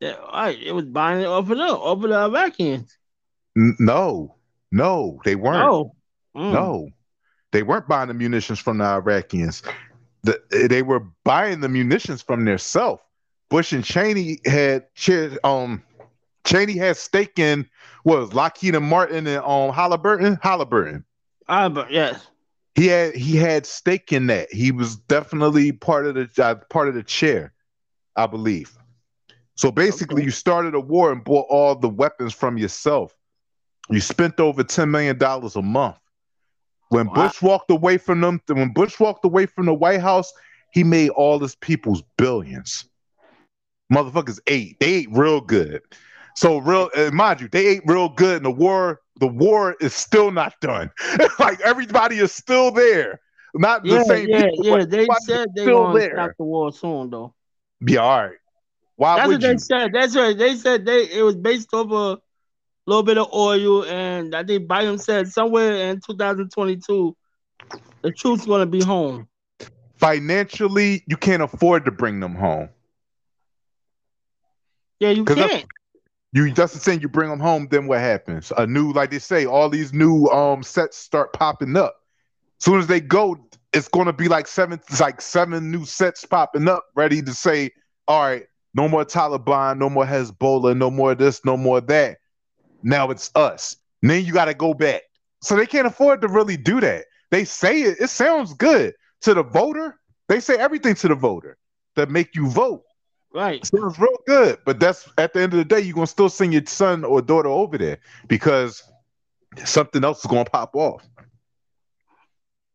[0.00, 0.60] Yeah, right.
[0.60, 2.90] It was buying it off of the off of the Iraqians.
[3.56, 4.36] N- no,
[4.70, 5.58] no, they weren't.
[5.58, 5.94] No,
[6.36, 6.52] Mm.
[6.52, 6.88] No,
[7.52, 9.62] they weren't buying the munitions from the Iraqians.
[10.22, 10.40] The,
[10.70, 13.02] they were buying the munitions from themselves.
[13.50, 14.86] Bush and Cheney had
[15.44, 15.82] um
[16.44, 17.68] Cheney had stake in
[18.04, 20.38] was Lockheed and Martin and um Halliburton.
[20.42, 21.04] Halliburton.
[21.48, 22.26] Halliburton, yes.
[22.74, 24.50] He had he had stake in that.
[24.50, 27.52] He was definitely part of the uh, part of the chair,
[28.16, 28.74] I believe.
[29.56, 30.24] So basically, okay.
[30.24, 33.14] you started a war and bought all the weapons from yourself.
[33.90, 35.96] You spent over ten million dollars a month.
[36.90, 37.14] When wow.
[37.14, 40.32] Bush walked away from them, when Bush walked away from the White House,
[40.72, 42.84] he made all his people's billions.
[43.92, 44.78] Motherfuckers ate.
[44.80, 45.82] They ate real good.
[46.36, 50.30] So real, mind you, they ate real good, and the war, the war is still
[50.30, 50.90] not done.
[51.38, 53.20] like everybody is still there.
[53.54, 54.28] Not yeah, the same.
[54.28, 54.84] Yeah, people, yeah.
[54.86, 57.34] They said they were going to stop the war soon, though.
[57.86, 58.36] Yeah, all right.
[58.96, 59.48] Why That's what you?
[59.48, 59.92] they said.
[59.92, 60.36] That's right.
[60.36, 62.16] They said they it was based over
[62.86, 67.16] little bit of oil, and I think Biden said somewhere in 2022,
[68.02, 69.28] the troops going to be home.
[69.96, 72.68] Financially, you can't afford to bring them home.
[74.98, 75.64] Yeah, you can't.
[76.32, 77.00] You just the thing.
[77.00, 78.52] You bring them home, then what happens?
[78.56, 81.96] A new, like they say, all these new um sets start popping up.
[82.58, 83.36] As soon as they go,
[83.72, 87.70] it's going to be like seven, like seven new sets popping up, ready to say,
[88.08, 92.18] all right, no more Taliban, no more Hezbollah, no more this, no more that.
[92.82, 93.76] Now it's us.
[94.02, 95.02] And then you got to go back.
[95.42, 97.04] So they can't afford to really do that.
[97.30, 99.98] They say it, it sounds good to the voter.
[100.28, 101.56] They say everything to the voter
[101.96, 102.84] that make you vote.
[103.34, 103.64] Right.
[103.64, 104.58] Sounds real good.
[104.64, 107.22] But that's at the end of the day, you're gonna still send your son or
[107.22, 108.82] daughter over there because
[109.64, 111.02] something else is gonna pop off.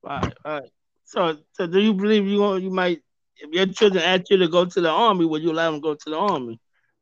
[0.04, 0.70] Right, right.
[1.06, 3.02] So so do you believe you you might
[3.38, 5.84] if your children ask you to go to the army, would you allow them to
[5.84, 6.60] go to the army?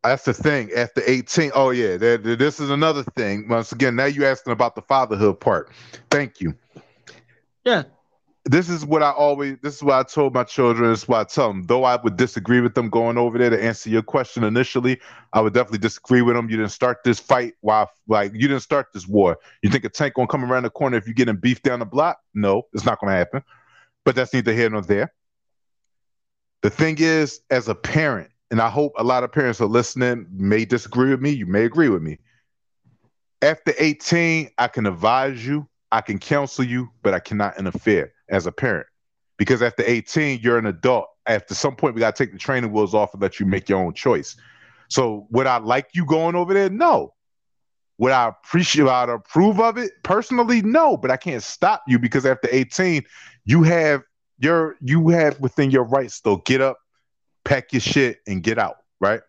[0.09, 0.71] That's the thing.
[0.75, 3.47] After 18, oh yeah, this is another thing.
[3.47, 5.71] Once again, now you're asking about the fatherhood part.
[6.11, 6.53] Thank you.
[7.63, 7.83] Yeah.
[8.47, 9.57] This is what I always.
[9.63, 10.91] This is what I told my children.
[10.91, 11.63] This is what I tell them.
[11.63, 14.99] Though I would disagree with them going over there to answer your question initially,
[15.33, 16.47] I would definitely disagree with them.
[16.51, 17.53] You didn't start this fight.
[17.61, 17.87] Why?
[18.07, 19.39] Like you didn't start this war.
[19.63, 21.85] You think a tank gonna come around the corner if you're getting beef down the
[21.85, 22.19] block?
[22.35, 23.41] No, it's not gonna happen.
[24.03, 25.11] But that's neither here nor there.
[26.61, 30.27] The thing is, as a parent, and I hope a lot of parents are listening,
[30.31, 32.19] may disagree with me, you may agree with me.
[33.41, 38.45] After 18, I can advise you, I can counsel you, but I cannot interfere as
[38.45, 38.87] a parent.
[39.37, 41.07] Because after 18, you're an adult.
[41.27, 43.67] After some point, we got to take the training wheels off and let you make
[43.67, 44.35] your own choice.
[44.87, 46.69] So, would I like you going over there?
[46.69, 47.13] No.
[47.97, 50.61] Would I appreciate, I approve of it personally?
[50.61, 53.03] No, but I can't stop you because after 18,
[53.45, 54.03] you have
[54.37, 56.37] your you have within your rights though.
[56.45, 56.77] Get up,
[57.45, 59.21] pack your shit and get out, right?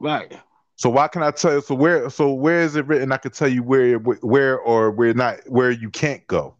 [0.00, 0.32] Right.
[0.76, 1.60] So why can I tell you?
[1.60, 2.08] So where?
[2.08, 3.10] So where is it written?
[3.10, 6.54] I can tell you where, where or where not, where you can't go.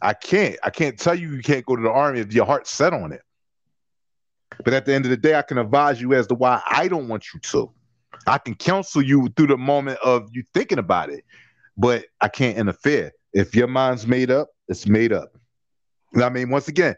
[0.00, 0.56] I can't.
[0.62, 3.10] I can't tell you you can't go to the army if your heart's set on
[3.10, 3.22] it.
[4.64, 6.86] But at the end of the day, I can advise you as to why I
[6.86, 7.72] don't want you to.
[8.26, 11.24] I can counsel you through the moment of you thinking about it,
[11.76, 13.12] but I can't interfere.
[13.32, 15.32] If your mind's made up, it's made up.
[16.16, 16.94] I mean, once again,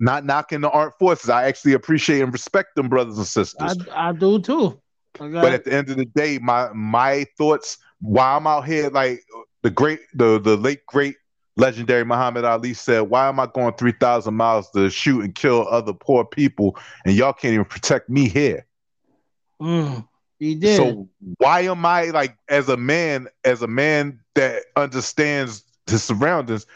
[0.00, 1.30] not knocking the armed forces.
[1.30, 3.76] I actually appreciate and respect them, brothers and sisters.
[3.92, 4.80] I, I do too.
[5.18, 9.20] But at the end of the day, my my thoughts why I'm out here like
[9.62, 11.16] the great the the late great
[11.56, 15.92] legendary Muhammad Ali said, Why am I going 3,000 miles to shoot and kill other
[15.92, 18.66] poor people and y'all can't even protect me here?
[19.60, 20.06] Mm,
[20.38, 20.76] he did.
[20.76, 26.66] So why am I like as a man, as a man that understands his surroundings,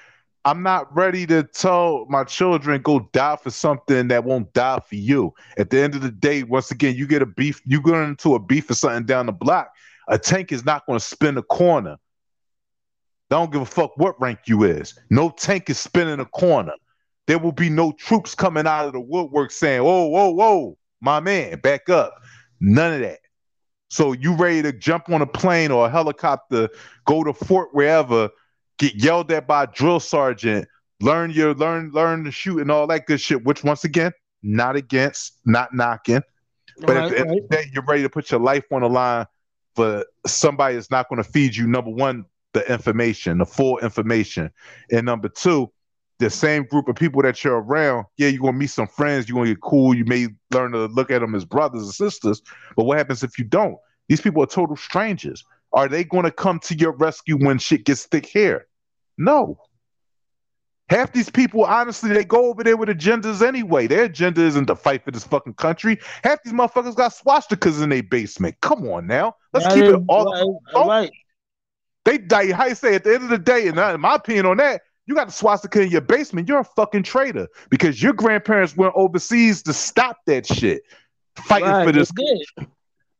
[0.44, 4.94] I'm not ready to tell my children go die for something that won't die for
[4.94, 5.34] you.
[5.58, 8.34] At the end of the day, once again, you get a beef, you go into
[8.34, 9.72] a beef for something down the block.
[10.08, 11.98] A tank is not going to spin a corner.
[13.30, 14.98] Don't give a fuck what rank you is.
[15.10, 16.72] No tank is spinning a corner.
[17.26, 21.20] There will be no troops coming out of the woodwork saying, "Whoa, whoa, whoa, my
[21.20, 22.14] man, back up."
[22.58, 23.18] None of that.
[23.90, 26.70] So you ready to jump on a plane or a helicopter,
[27.06, 28.30] go to fort wherever,
[28.78, 30.66] get yelled at by a drill sergeant,
[31.00, 33.44] learn your learn learn to shoot and all that good shit.
[33.44, 34.12] Which once again,
[34.42, 36.22] not against, not knocking,
[36.80, 37.38] but right, at the end right.
[37.38, 39.26] of the day, you're ready to put your life on the line
[39.74, 41.66] for somebody that's not going to feed you.
[41.66, 44.50] Number one, the information, the full information,
[44.90, 45.70] and number two,
[46.18, 48.06] the same group of people that you're around.
[48.16, 49.28] Yeah, you're gonna meet some friends.
[49.28, 49.94] You're gonna get cool.
[49.94, 52.42] You may learn to look at them as brothers and sisters.
[52.76, 53.76] But what happens if you don't?
[54.08, 55.44] These people are total strangers.
[55.72, 58.66] Are they going to come to your rescue when shit gets thick here?
[59.18, 59.60] No.
[60.88, 63.86] Half these people, honestly, they go over there with agendas anyway.
[63.86, 65.98] Their agenda isn't to fight for this fucking country.
[66.24, 68.56] Half these motherfuckers got swastikas in their basement.
[68.62, 69.34] Come on now.
[69.52, 70.58] Let's keep it all.
[70.74, 71.10] Right, right.
[72.06, 72.52] They die.
[72.52, 74.80] How you say at the end of the day, and in my opinion on that,
[75.04, 76.48] you got the swastika in your basement.
[76.48, 80.82] You're a fucking traitor because your grandparents went overseas to stop that shit,
[81.36, 82.10] fighting right, for this.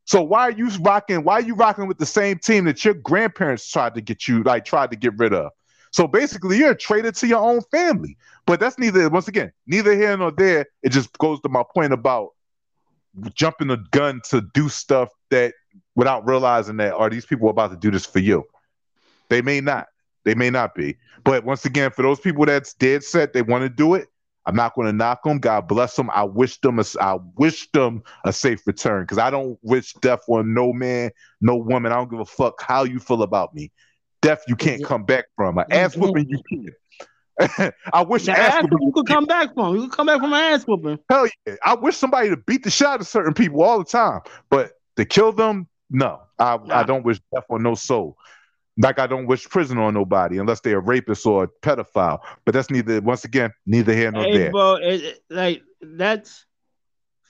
[0.05, 1.23] So why are you rocking?
[1.23, 4.41] Why are you rocking with the same team that your grandparents tried to get you,
[4.41, 5.51] like tried to get rid of?
[5.91, 8.17] So basically, you're traitor to your own family.
[8.45, 10.67] But that's neither, once again, neither here nor there.
[10.83, 12.29] It just goes to my point about
[13.33, 15.53] jumping the gun to do stuff that
[15.95, 18.45] without realizing that are these people about to do this for you?
[19.29, 19.87] They may not.
[20.23, 20.97] They may not be.
[21.23, 24.07] But once again, for those people that's dead set, they want to do it.
[24.45, 25.39] I'm not going to knock them.
[25.39, 26.09] God bless them.
[26.11, 30.21] I wish them a, I wish them a safe return because I don't wish death
[30.27, 31.11] on no man,
[31.41, 31.91] no woman.
[31.91, 33.71] I don't give a fuck how you feel about me
[34.21, 35.57] death you can't come back from.
[35.57, 37.71] An ass whooping you can.
[37.93, 39.75] I wish the ass, whooping you could come back from.
[39.75, 40.99] You could come back from an ass whooping.
[41.09, 41.55] Hell yeah!
[41.65, 44.73] I wish somebody to beat the shit out of certain people all the time, but
[44.97, 46.21] to kill them, no.
[46.37, 46.79] I nah.
[46.79, 48.17] I don't wish death on no soul.
[48.77, 52.19] Like I don't wish prison on nobody unless they're a rapist or a pedophile.
[52.45, 53.01] But that's neither.
[53.01, 54.51] Once again, neither here nor hey, there.
[54.51, 56.45] Bro, it, like that's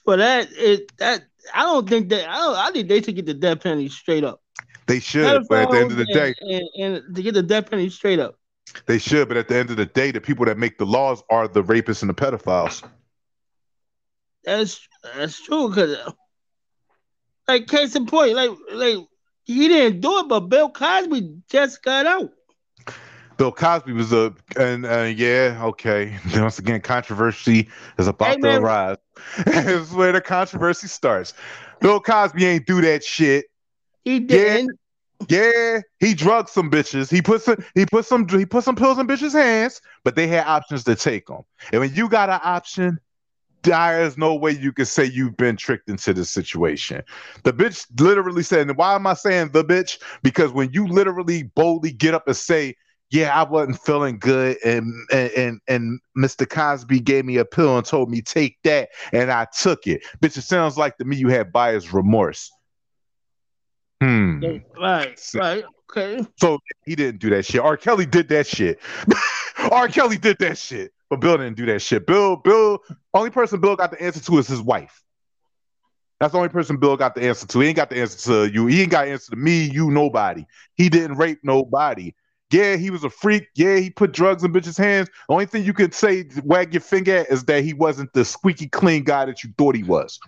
[0.06, 0.50] for that.
[0.52, 1.24] It that
[1.54, 2.56] I don't think that I don't.
[2.56, 4.42] I think they should get the death penalty straight up.
[4.90, 7.70] They should, but at the end of the day, and, and, to get the death
[7.70, 8.40] penalty straight up,
[8.88, 9.28] they should.
[9.28, 11.62] But at the end of the day, the people that make the laws are the
[11.62, 12.84] rapists and the pedophiles.
[14.44, 15.72] That's that's true.
[15.72, 15.96] Cause,
[17.48, 18.98] like, case in point, like, like
[19.44, 22.32] he didn't do it, but Bill Cosby just got out.
[23.38, 26.18] Bill Cosby was a, and uh, yeah, okay.
[26.36, 27.70] Once again, controversy
[28.00, 28.98] is about hey, to arise.
[29.46, 31.36] is where the controversy starts.
[31.80, 33.46] Bill Cosby ain't do that shit.
[34.04, 34.79] He didn't.
[35.28, 37.12] Yeah, he drugged some bitches.
[37.12, 40.28] He put some he put some he put some pills in bitches' hands, but they
[40.28, 41.42] had options to take them.
[41.72, 43.00] And when you got an option,
[43.64, 47.04] there's no way you can say you've been tricked into this situation.
[47.44, 50.00] The bitch literally said, and why am I saying the bitch?
[50.24, 52.76] Because when you literally boldly get up and say,
[53.12, 56.48] yeah, I wasn't feeling good, and and and Mr.
[56.48, 60.04] Cosby gave me a pill and told me take that, and I took it.
[60.22, 62.52] Bitch, it sounds like to me you had buyer's remorse.
[64.02, 64.40] Hmm.
[64.80, 66.26] Right, right, okay.
[66.38, 67.62] So he didn't do that shit.
[67.62, 67.76] R.
[67.76, 68.80] Kelly did that shit.
[69.72, 69.88] R.
[69.90, 72.08] Kelly did that shit, but Bill didn't do that shit.
[72.08, 72.80] Bill, Bill,
[73.14, 75.04] only person Bill got the answer to is his wife.
[76.20, 77.60] That's the only person Bill got the answer to.
[77.60, 78.68] He ain't got the answer to you.
[78.68, 80.46] He ain't got the answer to me, you, nobody.
[80.76, 82.14] He didn't rape nobody.
[82.52, 83.48] Yeah, he was a freak.
[83.56, 85.08] Yeah, he put drugs in bitches' hands.
[85.28, 88.26] The only thing you could say, wag your finger at, is that he wasn't the
[88.26, 90.20] squeaky clean guy that you thought he was.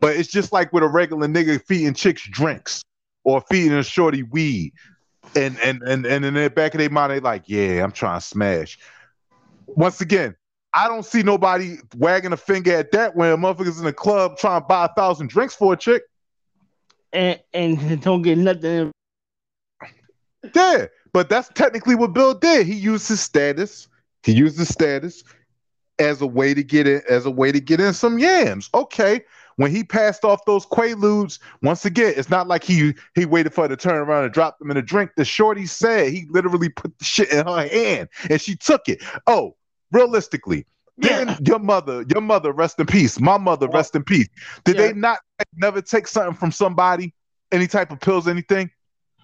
[0.00, 2.82] But it's just like with a regular nigga feeding chicks drinks
[3.24, 4.72] or feeding a shorty weed.
[5.36, 8.18] And and and and in the back of their mind, they like, yeah, I'm trying
[8.18, 8.78] to smash.
[9.66, 10.34] Once again,
[10.74, 14.38] I don't see nobody wagging a finger at that when a motherfucker's in the club
[14.38, 16.02] trying to buy a thousand drinks for a chick.
[17.12, 18.92] And and don't get nothing.
[20.54, 22.66] Yeah, but that's technically what Bill did.
[22.66, 23.88] He used his status.
[24.22, 25.22] He used his status
[25.98, 28.70] as a way to get in, as a way to get in some yams.
[28.74, 29.22] Okay,
[29.60, 33.64] when he passed off those quaaludes, once again, it's not like he he waited for
[33.64, 35.10] her to turn around and drop them in a drink.
[35.18, 39.02] The shorty said he literally put the shit in her hand and she took it.
[39.26, 39.56] Oh,
[39.92, 40.64] realistically,
[40.96, 41.36] yeah.
[41.44, 43.20] your mother, your mother, rest in peace.
[43.20, 44.30] My mother, rest in peace.
[44.64, 44.86] Did yeah.
[44.86, 45.18] they not
[45.56, 47.12] never take something from somebody,
[47.52, 48.70] any type of pills, anything?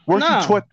[0.07, 0.41] Weren't no.
[0.41, 0.65] you taught?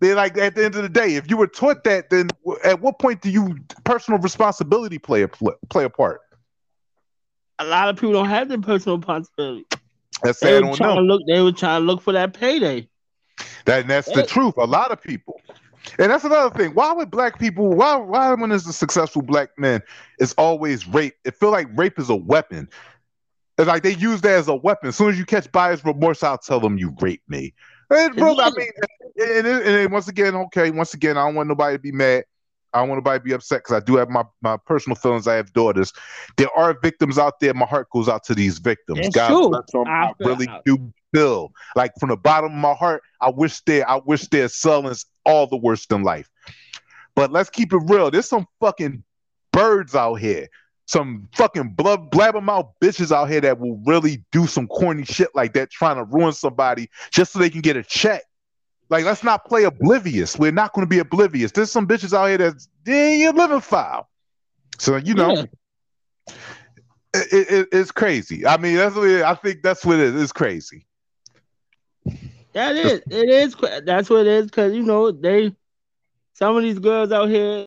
[0.00, 2.26] They like at the end of the day, if you were taught that, then
[2.64, 6.22] at what point do you personal responsibility play a play a part?
[7.58, 9.66] A lot of people don't have their personal responsibility.
[10.22, 11.02] That's they were trying know.
[11.02, 11.22] to look.
[11.26, 12.88] They were trying to look for that payday.
[13.66, 14.54] That that's the truth.
[14.58, 15.40] A lot of people,
[15.98, 16.72] and that's another thing.
[16.72, 17.70] Why would black people?
[17.70, 19.82] Why why when there's a successful black man,
[20.18, 21.14] it's always rape?
[21.24, 22.68] It feel like rape is a weapon.
[23.58, 24.88] It's like they use that as a weapon.
[24.88, 27.54] As soon as you catch buyer's remorse, I'll tell them you raped me.
[27.90, 28.68] And, bro, I mean,
[29.16, 32.24] and, and, and once again, okay, once again, I don't want nobody to be mad.
[32.74, 35.28] I don't want nobody to be upset because I do have my, my personal feelings.
[35.28, 35.92] I have daughters.
[36.36, 37.54] There are victims out there.
[37.54, 38.98] My heart goes out to these victims.
[39.06, 39.62] It's God true.
[39.72, 39.86] them.
[39.86, 40.64] I, I really out.
[40.64, 44.48] do feel like from the bottom of my heart, I wish they I wish their
[44.48, 46.28] sullens all the worst in life.
[47.14, 48.10] But let's keep it real.
[48.10, 49.04] There's some fucking
[49.52, 50.48] birds out here.
[50.86, 55.54] Some fucking blood blabbermouth bitches out here that will really do some corny shit like
[55.54, 58.24] that, trying to ruin somebody just so they can get a check.
[58.94, 60.38] Like, let's not play oblivious.
[60.38, 61.50] We're not going to be oblivious.
[61.50, 64.08] There's some bitches out here that's in your living file.
[64.78, 66.34] So you know, yeah.
[67.12, 68.46] it, it, it's crazy.
[68.46, 69.64] I mean, that's what it, I think.
[69.64, 70.22] That's what it is.
[70.22, 70.86] It's crazy.
[72.52, 73.56] That is, it is.
[73.84, 74.48] That's what it is.
[74.52, 75.56] Cause you know they,
[76.34, 77.66] some of these girls out here,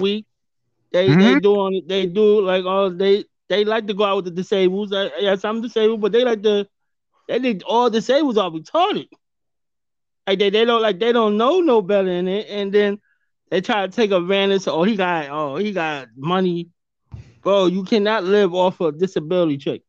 [0.00, 0.26] weak.
[0.90, 1.20] They mm-hmm.
[1.20, 4.90] they doing they do like all they they like to go out with the disabled.
[5.20, 6.66] Yes, I'm disabled, but they like to.
[7.28, 9.06] They think all disabled are retarded.
[10.30, 13.00] Like they, they don't like they don't know no better in it, and then
[13.50, 14.68] they try to take advantage.
[14.68, 16.68] Oh, he got oh he got money,
[17.42, 17.66] bro.
[17.66, 19.80] You cannot live off of disability check.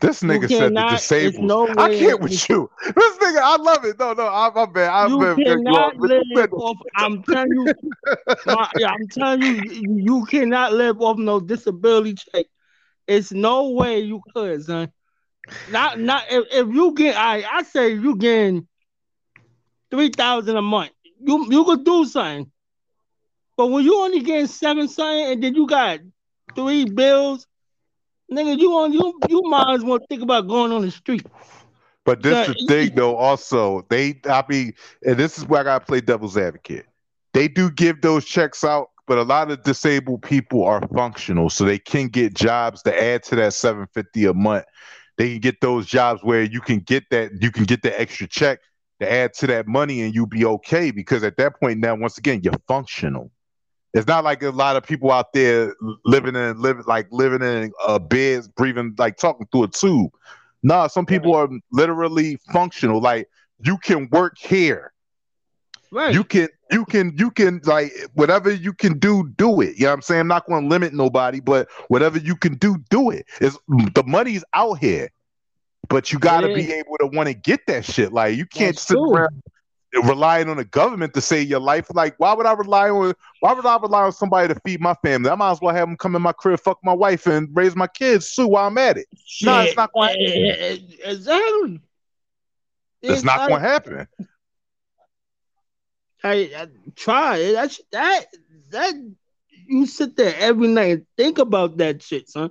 [0.00, 1.44] This nigga said the disabled.
[1.44, 2.70] No I can't with you.
[2.84, 3.98] This nigga, I love it.
[3.98, 4.90] No, no, I'm, I'm bad.
[4.90, 6.76] I'm you cannot live off.
[6.94, 7.72] I'm telling you,
[8.44, 9.52] my, yeah, I'm telling you,
[10.04, 12.46] you cannot live off no disability check.
[13.06, 14.92] It's no way you could, son.
[15.66, 18.66] Not, not if, if you get, I, I say you getting
[19.90, 22.50] three thousand a month, you you could do something.
[23.56, 26.00] But when you only getting seven something, and then you got
[26.54, 27.46] three bills
[28.30, 31.26] Nigga, you on you you might as well think about going on the street.
[32.04, 33.84] But this is the thing though, also.
[33.90, 34.74] They I mean,
[35.04, 36.86] and this is where I gotta play devil's advocate.
[37.34, 41.64] They do give those checks out, but a lot of disabled people are functional, so
[41.64, 44.64] they can get jobs to add to that 750 a month.
[45.18, 48.28] They can get those jobs where you can get that you can get the extra
[48.28, 48.60] check
[49.00, 52.18] to add to that money and you'll be okay because at that point now once
[52.18, 53.30] again you're functional.
[53.92, 55.74] It's not like a lot of people out there
[56.04, 60.12] living in living like living in a bed breathing like talking through a tube.
[60.62, 63.00] No, some people are literally functional.
[63.00, 63.28] Like
[63.64, 64.92] you can work here.
[65.90, 66.14] Right.
[66.14, 69.76] You can you can you can like whatever you can do, do it.
[69.76, 70.20] You know what I'm saying?
[70.20, 73.26] I'm not going to limit nobody, but whatever you can do, do it.
[73.40, 75.10] Is the money's out here.
[75.90, 78.12] But you gotta be able to want to get that shit.
[78.12, 79.12] Like you can't That's sit true.
[79.12, 79.42] around
[80.04, 81.88] relying on the government to save your life.
[81.92, 84.94] Like, why would I rely on why would I rely on somebody to feed my
[85.02, 85.30] family?
[85.30, 87.74] I might as well have them come in my crib, fuck my wife, and raise
[87.74, 89.06] my kids Sue, while I'm at it.
[89.24, 89.46] Shit.
[89.46, 90.38] No, it's not going to happen.
[90.38, 90.78] Eh, eh,
[91.10, 91.80] exactly.
[93.02, 94.06] It's, it's not going to happen.
[96.22, 96.66] I, I
[96.96, 98.26] try that that
[98.70, 98.94] that
[99.66, 102.50] you sit there every night and think about that shit, son.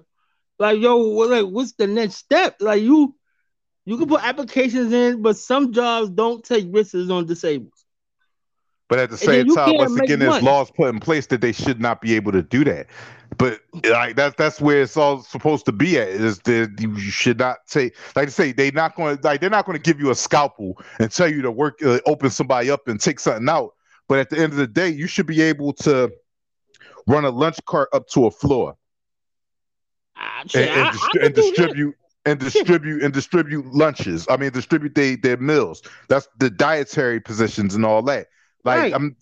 [0.58, 2.58] Like, yo, like, what's the next step?
[2.60, 3.16] Like, you
[3.90, 7.74] you can put applications in, but some jobs don't take risks on disabled.
[8.88, 11.82] But at the same time, once again, there's laws put in place that they should
[11.82, 12.86] not be able to do that.
[13.40, 16.08] But like that's that's where it's all supposed to be at.
[16.08, 19.50] Is that you should not take like I say they're not going to like they're
[19.50, 22.70] not going to give you a scalpel and tell you to work uh, open somebody
[22.70, 23.74] up and take something out.
[24.08, 26.12] But at the end of the day, you should be able to
[27.08, 28.76] run a lunch cart up to a floor
[30.16, 31.96] uh, and, and, I, I and distribute
[32.26, 34.28] and distribute and distribute lunches.
[34.30, 35.82] I mean, distribute they, their meals.
[36.08, 38.28] That's the dietary positions and all that.
[38.64, 38.94] Like right.
[38.94, 39.16] I'm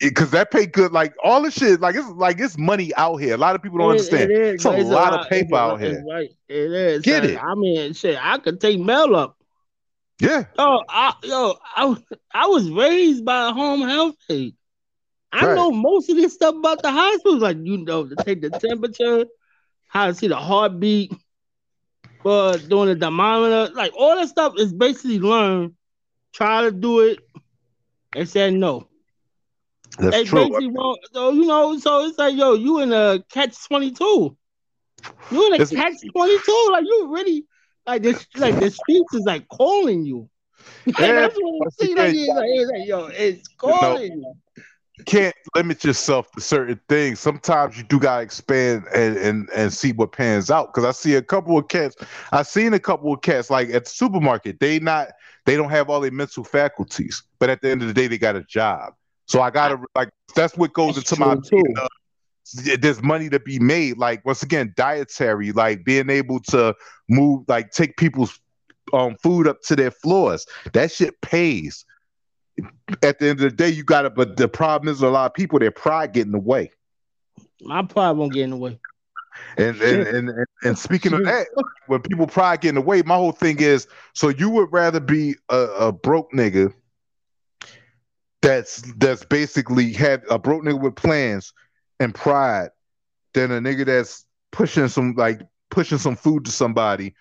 [0.00, 0.92] because that pay good.
[0.92, 3.34] Like all the shit, like it's like it's money out here.
[3.34, 4.30] A lot of people don't it, understand.
[4.30, 6.04] It is, it's a it's lot, a lot, of paper out here.
[6.08, 7.02] Right, it is.
[7.02, 7.42] Get it?
[7.42, 8.18] I mean, shit.
[8.20, 9.36] I could take mail up.
[10.20, 10.44] Yeah.
[10.58, 11.96] Oh, I, yo, I,
[12.32, 14.54] I was raised by a home health aide.
[15.32, 15.54] I right.
[15.56, 19.26] know most of this stuff about the hospitals, like you know, to take the temperature,
[19.88, 21.12] how to see the heartbeat,
[22.24, 25.74] but doing the thermometer, like all that stuff is basically learned.
[26.32, 27.20] Try to do it
[28.16, 28.88] and said no.
[29.98, 30.48] That's they true.
[30.48, 34.36] Basically want, so you know, so it's like, yo, you in a catch twenty two.
[35.30, 36.68] You in a it's, catch twenty two.
[36.72, 37.44] Like you really
[37.86, 40.28] like this like the streets is like calling you.
[40.86, 44.20] Like, yeah, that's what it seems like, like, like, yo, it's calling you.
[44.22, 44.34] Know,
[44.96, 47.18] you can't limit yourself to certain things.
[47.18, 50.72] Sometimes you do gotta expand and and, and see what pans out.
[50.72, 51.96] Because I see a couple of cats.
[52.32, 54.60] I've seen a couple of cats like at the supermarket.
[54.60, 55.08] They not
[55.46, 58.18] they don't have all their mental faculties, but at the end of the day, they
[58.18, 58.94] got a job.
[59.26, 61.36] So I gotta like that's what goes that's into my
[61.80, 61.88] uh,
[62.78, 63.98] there's money to be made.
[63.98, 66.74] Like once again, dietary, like being able to
[67.08, 68.38] move, like take people's
[68.92, 70.46] um food up to their floors.
[70.72, 71.84] That shit pays
[73.02, 74.14] at the end of the day, you got it.
[74.14, 76.70] But the problem is, a lot of people, their pride get in the way.
[77.60, 78.78] My pride won't get in the way.
[79.56, 81.48] And and, and, and, and speaking of that,
[81.86, 85.00] when people pride get in the way, my whole thing is, so you would rather
[85.00, 86.72] be a, a broke nigga
[88.42, 91.52] that's that's basically had a broke nigga with plans
[91.98, 92.68] and pride
[93.32, 95.40] than a nigga that's pushing some like
[95.70, 97.14] pushing some food to somebody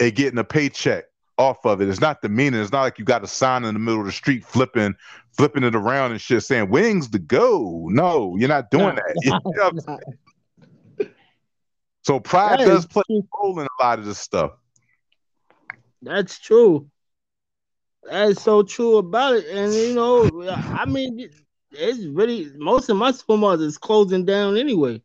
[0.00, 1.04] and getting a paycheck
[1.38, 1.88] off of it.
[1.88, 2.60] It's not the meaning.
[2.60, 4.94] It's not like you got a sign in the middle of the street flipping,
[5.32, 7.88] flipping it around and shit saying wings to go.
[7.90, 9.14] No, you're not doing that.
[9.22, 9.40] You
[10.98, 11.08] know
[12.02, 14.52] so pride that does play a role in a lot of this stuff.
[16.02, 16.88] That's true.
[18.02, 19.46] That's so true about it.
[19.46, 21.30] And you know, I mean,
[21.70, 25.00] it's really most of my supermarkets is closing down anyway.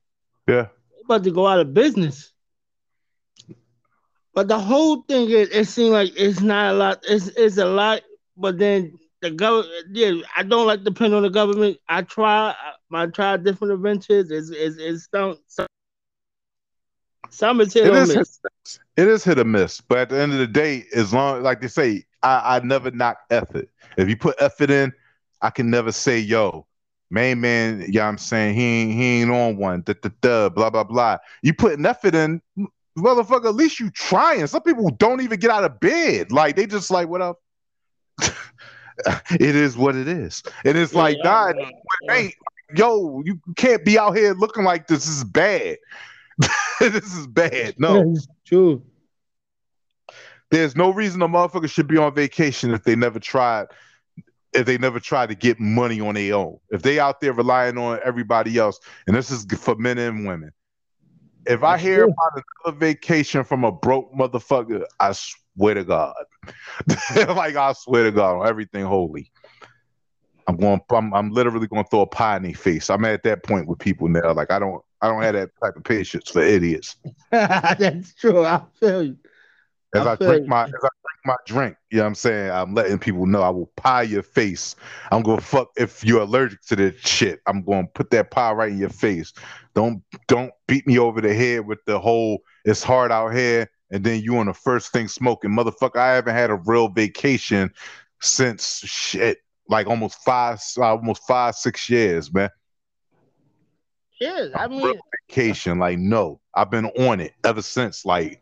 [0.48, 0.68] Yeah.
[0.90, 2.34] They're about to go out of business.
[4.38, 7.04] But the whole thing is, it seems like it's not a lot.
[7.10, 8.04] It's it's a lot,
[8.38, 9.88] but then the government.
[9.94, 11.80] Yeah, I don't like depend on the government.
[11.90, 12.54] I try.
[12.94, 14.30] I try different adventures.
[14.30, 15.66] It's it's, it's some, some
[17.32, 18.40] some is hit it or is miss.
[18.44, 21.42] Hit, it is hit or miss, but at the end of the day, as long
[21.42, 23.68] like they say, I, I never knock effort.
[23.98, 24.94] If you put effort in,
[25.42, 26.68] I can never say, yo,
[27.10, 30.70] main man, yeah, I'm saying he ain't he ain't on one, da, da, da, blah
[30.70, 31.18] blah blah.
[31.42, 32.40] You putting effort in,
[32.98, 33.46] motherfucker.
[33.46, 34.46] At least you trying.
[34.48, 36.32] Some people don't even get out of bed.
[36.32, 37.40] Like they just like what up.
[39.32, 41.70] it is what it is, and it's yeah, like God, yeah,
[42.16, 42.30] yeah.
[42.76, 45.78] yo, you can't be out here looking like this is bad.
[46.80, 47.76] this is bad.
[47.78, 48.82] No, it's true.
[50.50, 53.68] There's no reason a motherfucker should be on vacation if they never tried
[54.54, 56.60] if they never tried to get money on their own.
[56.70, 60.52] If they out there relying on everybody else, and this is for men and women.
[61.48, 66.16] If I hear about another vacation from a broke motherfucker, I swear to God,
[67.16, 69.32] like I swear to God on everything holy,
[70.48, 70.82] I'm going.
[70.92, 72.90] I'm, I'm literally going to throw a pie in their face.
[72.90, 74.34] I'm at that point with people now.
[74.34, 74.82] Like I don't.
[75.02, 76.96] I don't have that type of patience for idiots.
[77.32, 78.44] That's true.
[78.44, 79.18] I feel you.
[79.94, 80.88] As I, I drink my as I
[81.28, 82.52] my drink, you know what I'm saying?
[82.52, 84.76] I'm letting people know I will pie your face.
[85.12, 87.42] I'm gonna fuck if you're allergic to this shit.
[87.46, 89.34] I'm gonna put that pie right in your face.
[89.76, 94.04] Don't don't beat me over the head with the whole it's hard out here and
[94.04, 95.52] then you on the first thing smoking.
[95.52, 97.72] Motherfucker, I haven't had a real vacation
[98.22, 102.50] since shit, like almost five almost five, six years, man.
[104.20, 105.00] Yeah, I mean
[105.30, 105.78] vacation.
[105.78, 108.06] Like, no, I've been on it ever since.
[108.06, 108.42] Like,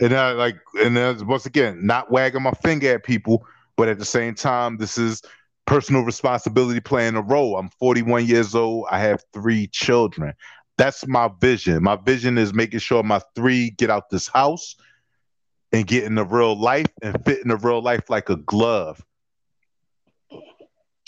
[0.00, 3.98] and I like, and then once again, not wagging my finger at people, but at
[3.98, 5.22] the same time, this is
[5.66, 7.56] personal responsibility playing a role.
[7.56, 8.86] I'm 41 years old.
[8.90, 10.34] I have three children.
[10.76, 11.82] That's my vision.
[11.82, 14.76] My vision is making sure my three get out this house
[15.72, 19.04] and get in the real life and fit in the real life like a glove.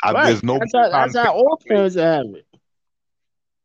[0.02, 0.24] I, right.
[0.26, 0.58] There's no.
[0.58, 2.46] That's how, that's how all parents have it.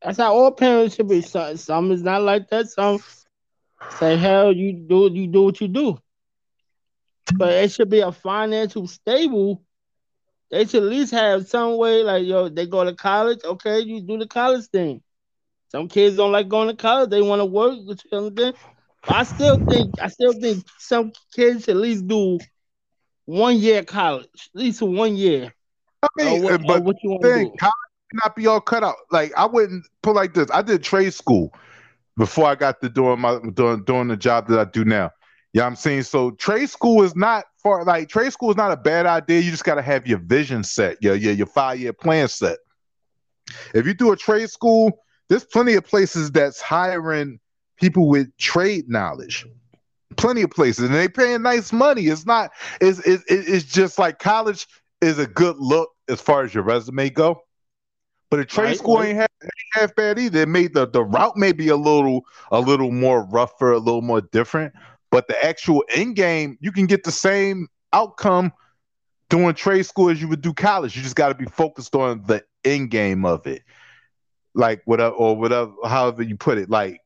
[0.02, 1.22] That's how all parents should be.
[1.22, 2.70] Some, some is not like that.
[2.70, 3.00] Some
[3.90, 5.98] say, "Hell, you do you do what you do."
[7.34, 9.64] But it should be a financial stable.
[10.50, 13.40] They should at least have some way, like yo, they go to college.
[13.44, 15.02] Okay, you do the college thing.
[15.70, 17.10] Some kids don't like going to college.
[17.10, 17.80] They want to work.
[19.08, 22.40] I still think I still think some kids should at least do
[23.26, 25.54] one year college, at least one year.
[26.04, 27.52] I mean, what, but what you want to do?
[27.58, 27.74] College
[28.14, 28.96] not be all cut out.
[29.12, 30.50] Like I wouldn't put like this.
[30.52, 31.54] I did trade school
[32.18, 35.12] before I got to doing my doing doing the job that I do now.
[35.54, 36.32] Yeah, I'm saying so.
[36.32, 39.42] Trade school is not for like trade school is not a bad idea.
[39.42, 42.60] You just got to have your vision set, your your, your five year plan set.
[43.74, 45.00] If you do a trade school,
[45.30, 47.40] there's plenty of places that's hiring
[47.80, 49.46] people with trade knowledge.
[50.18, 52.04] Plenty of places, and they paying nice money.
[52.04, 52.52] It's not.
[52.80, 54.68] It's it's, it's just like college
[55.02, 57.42] is a good look as far as your resume go.
[58.32, 59.10] But a trade right, school right.
[59.10, 60.40] Ain't, half, ain't half bad either.
[60.40, 64.22] It made the, the route maybe a little a little more rougher, a little more
[64.22, 64.74] different.
[65.12, 68.54] But the actual end game, you can get the same outcome
[69.30, 70.96] doing trade school as you would do college.
[70.96, 73.64] You just got to be focused on the end game of it,
[74.54, 76.70] like whatever or whatever, however you put it.
[76.70, 77.02] Like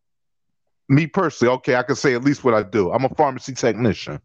[0.90, 2.92] me personally, okay, I can say at least what I do.
[2.92, 4.22] I'm a pharmacy technician.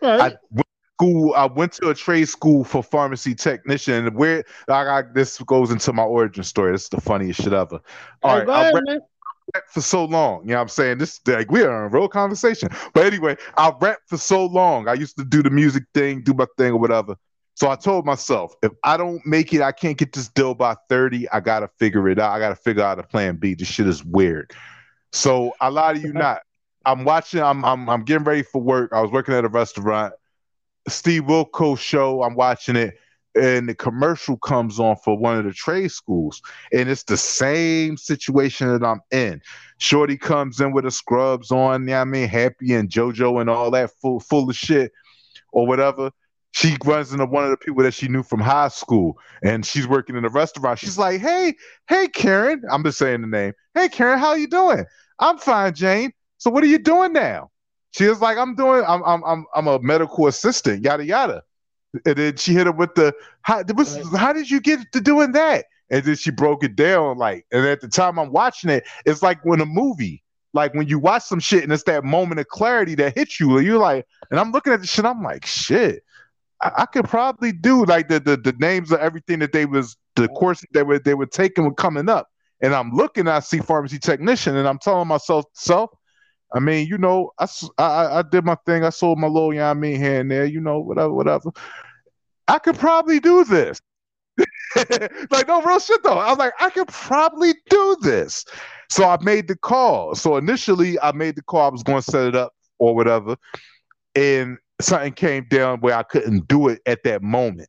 [0.00, 0.32] Right.
[0.32, 0.62] I
[0.98, 1.34] school.
[1.34, 4.12] I went to a trade school for pharmacy technician.
[4.14, 6.72] Where I got this goes into my origin story.
[6.72, 7.80] This is the funniest shit ever.
[8.22, 10.42] All right, I rap, for so long.
[10.42, 10.98] You know what I'm saying?
[10.98, 12.68] This like we are in a real conversation.
[12.94, 14.88] But anyway, I rap for so long.
[14.88, 17.16] I used to do the music thing, do my thing or whatever.
[17.54, 20.76] So I told myself, if I don't make it, I can't get this deal by
[20.88, 21.28] 30.
[21.30, 22.32] I gotta figure it out.
[22.32, 23.54] I gotta figure out a plan B.
[23.54, 24.52] This shit is weird.
[25.12, 26.42] So I lie to you not.
[26.84, 27.42] I'm watching.
[27.42, 28.92] I'm I'm I'm getting ready for work.
[28.92, 30.14] I was working at a restaurant.
[30.88, 32.22] Steve Wilkos show.
[32.22, 32.94] I'm watching it,
[33.34, 37.96] and the commercial comes on for one of the trade schools, and it's the same
[37.96, 39.40] situation that I'm in.
[39.78, 43.50] Shorty comes in with the scrubs on, you know I mean, happy and JoJo and
[43.50, 44.92] all that full full of shit
[45.52, 46.10] or whatever.
[46.52, 49.86] She runs into one of the people that she knew from high school, and she's
[49.86, 50.78] working in a restaurant.
[50.78, 51.54] She's like, "Hey,
[51.88, 53.52] hey, Karen." I'm just saying the name.
[53.74, 54.84] Hey, Karen, how you doing?
[55.18, 56.12] I'm fine, Jane.
[56.38, 57.50] So what are you doing now?
[57.92, 58.84] She was like, "I'm doing.
[58.86, 59.02] I'm.
[59.04, 59.24] I'm.
[59.24, 59.46] I'm.
[59.54, 60.84] I'm a medical assistant.
[60.84, 61.42] Yada yada."
[62.04, 65.32] And then she hit him with the, "How, was, how did you get to doing
[65.32, 67.46] that?" And then she broke it down like.
[67.50, 70.22] And at the time I'm watching it, it's like when a movie,
[70.52, 73.56] like when you watch some shit and it's that moment of clarity that hits you,
[73.56, 76.02] and you're like, and I'm looking at the shit, I'm like, shit.
[76.60, 79.96] I, I could probably do like the, the the names of everything that they was
[80.16, 82.28] the courses they were they were taking were coming up,
[82.60, 85.90] and I'm looking, I see pharmacy technician, and I'm telling myself, self,
[86.54, 87.46] I mean, you know, I,
[87.78, 88.84] I, I did my thing.
[88.84, 91.50] I sold my little, you know mean, here and there, you know, whatever, whatever.
[92.46, 93.80] I could probably do this.
[95.30, 96.18] like, no real shit though.
[96.18, 98.44] I was like, I could probably do this.
[98.88, 100.14] So I made the call.
[100.14, 101.68] So initially, I made the call.
[101.68, 103.36] I was going to set it up or whatever.
[104.14, 107.68] And something came down where I couldn't do it at that moment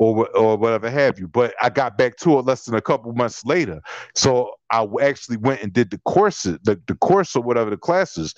[0.00, 1.28] or or whatever have you.
[1.28, 3.80] But I got back to it less than a couple months later.
[4.14, 8.34] So I actually went and did the courses, the, the course or whatever the classes.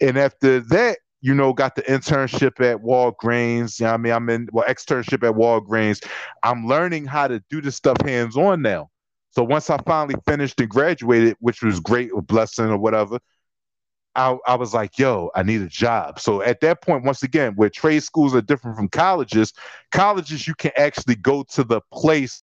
[0.00, 3.78] And after that, you know, got the internship at Walgreens.
[3.78, 4.12] You know I mean?
[4.12, 6.04] I'm in well, externship at Walgreens.
[6.42, 8.90] I'm learning how to do this stuff hands on now.
[9.30, 13.20] So once I finally finished and graduated, which was great, a blessing or whatever,
[14.16, 16.20] I, I was like, yo, I need a job.
[16.20, 19.52] So at that point, once again, where trade schools are different from colleges,
[19.90, 22.44] colleges you can actually go to the place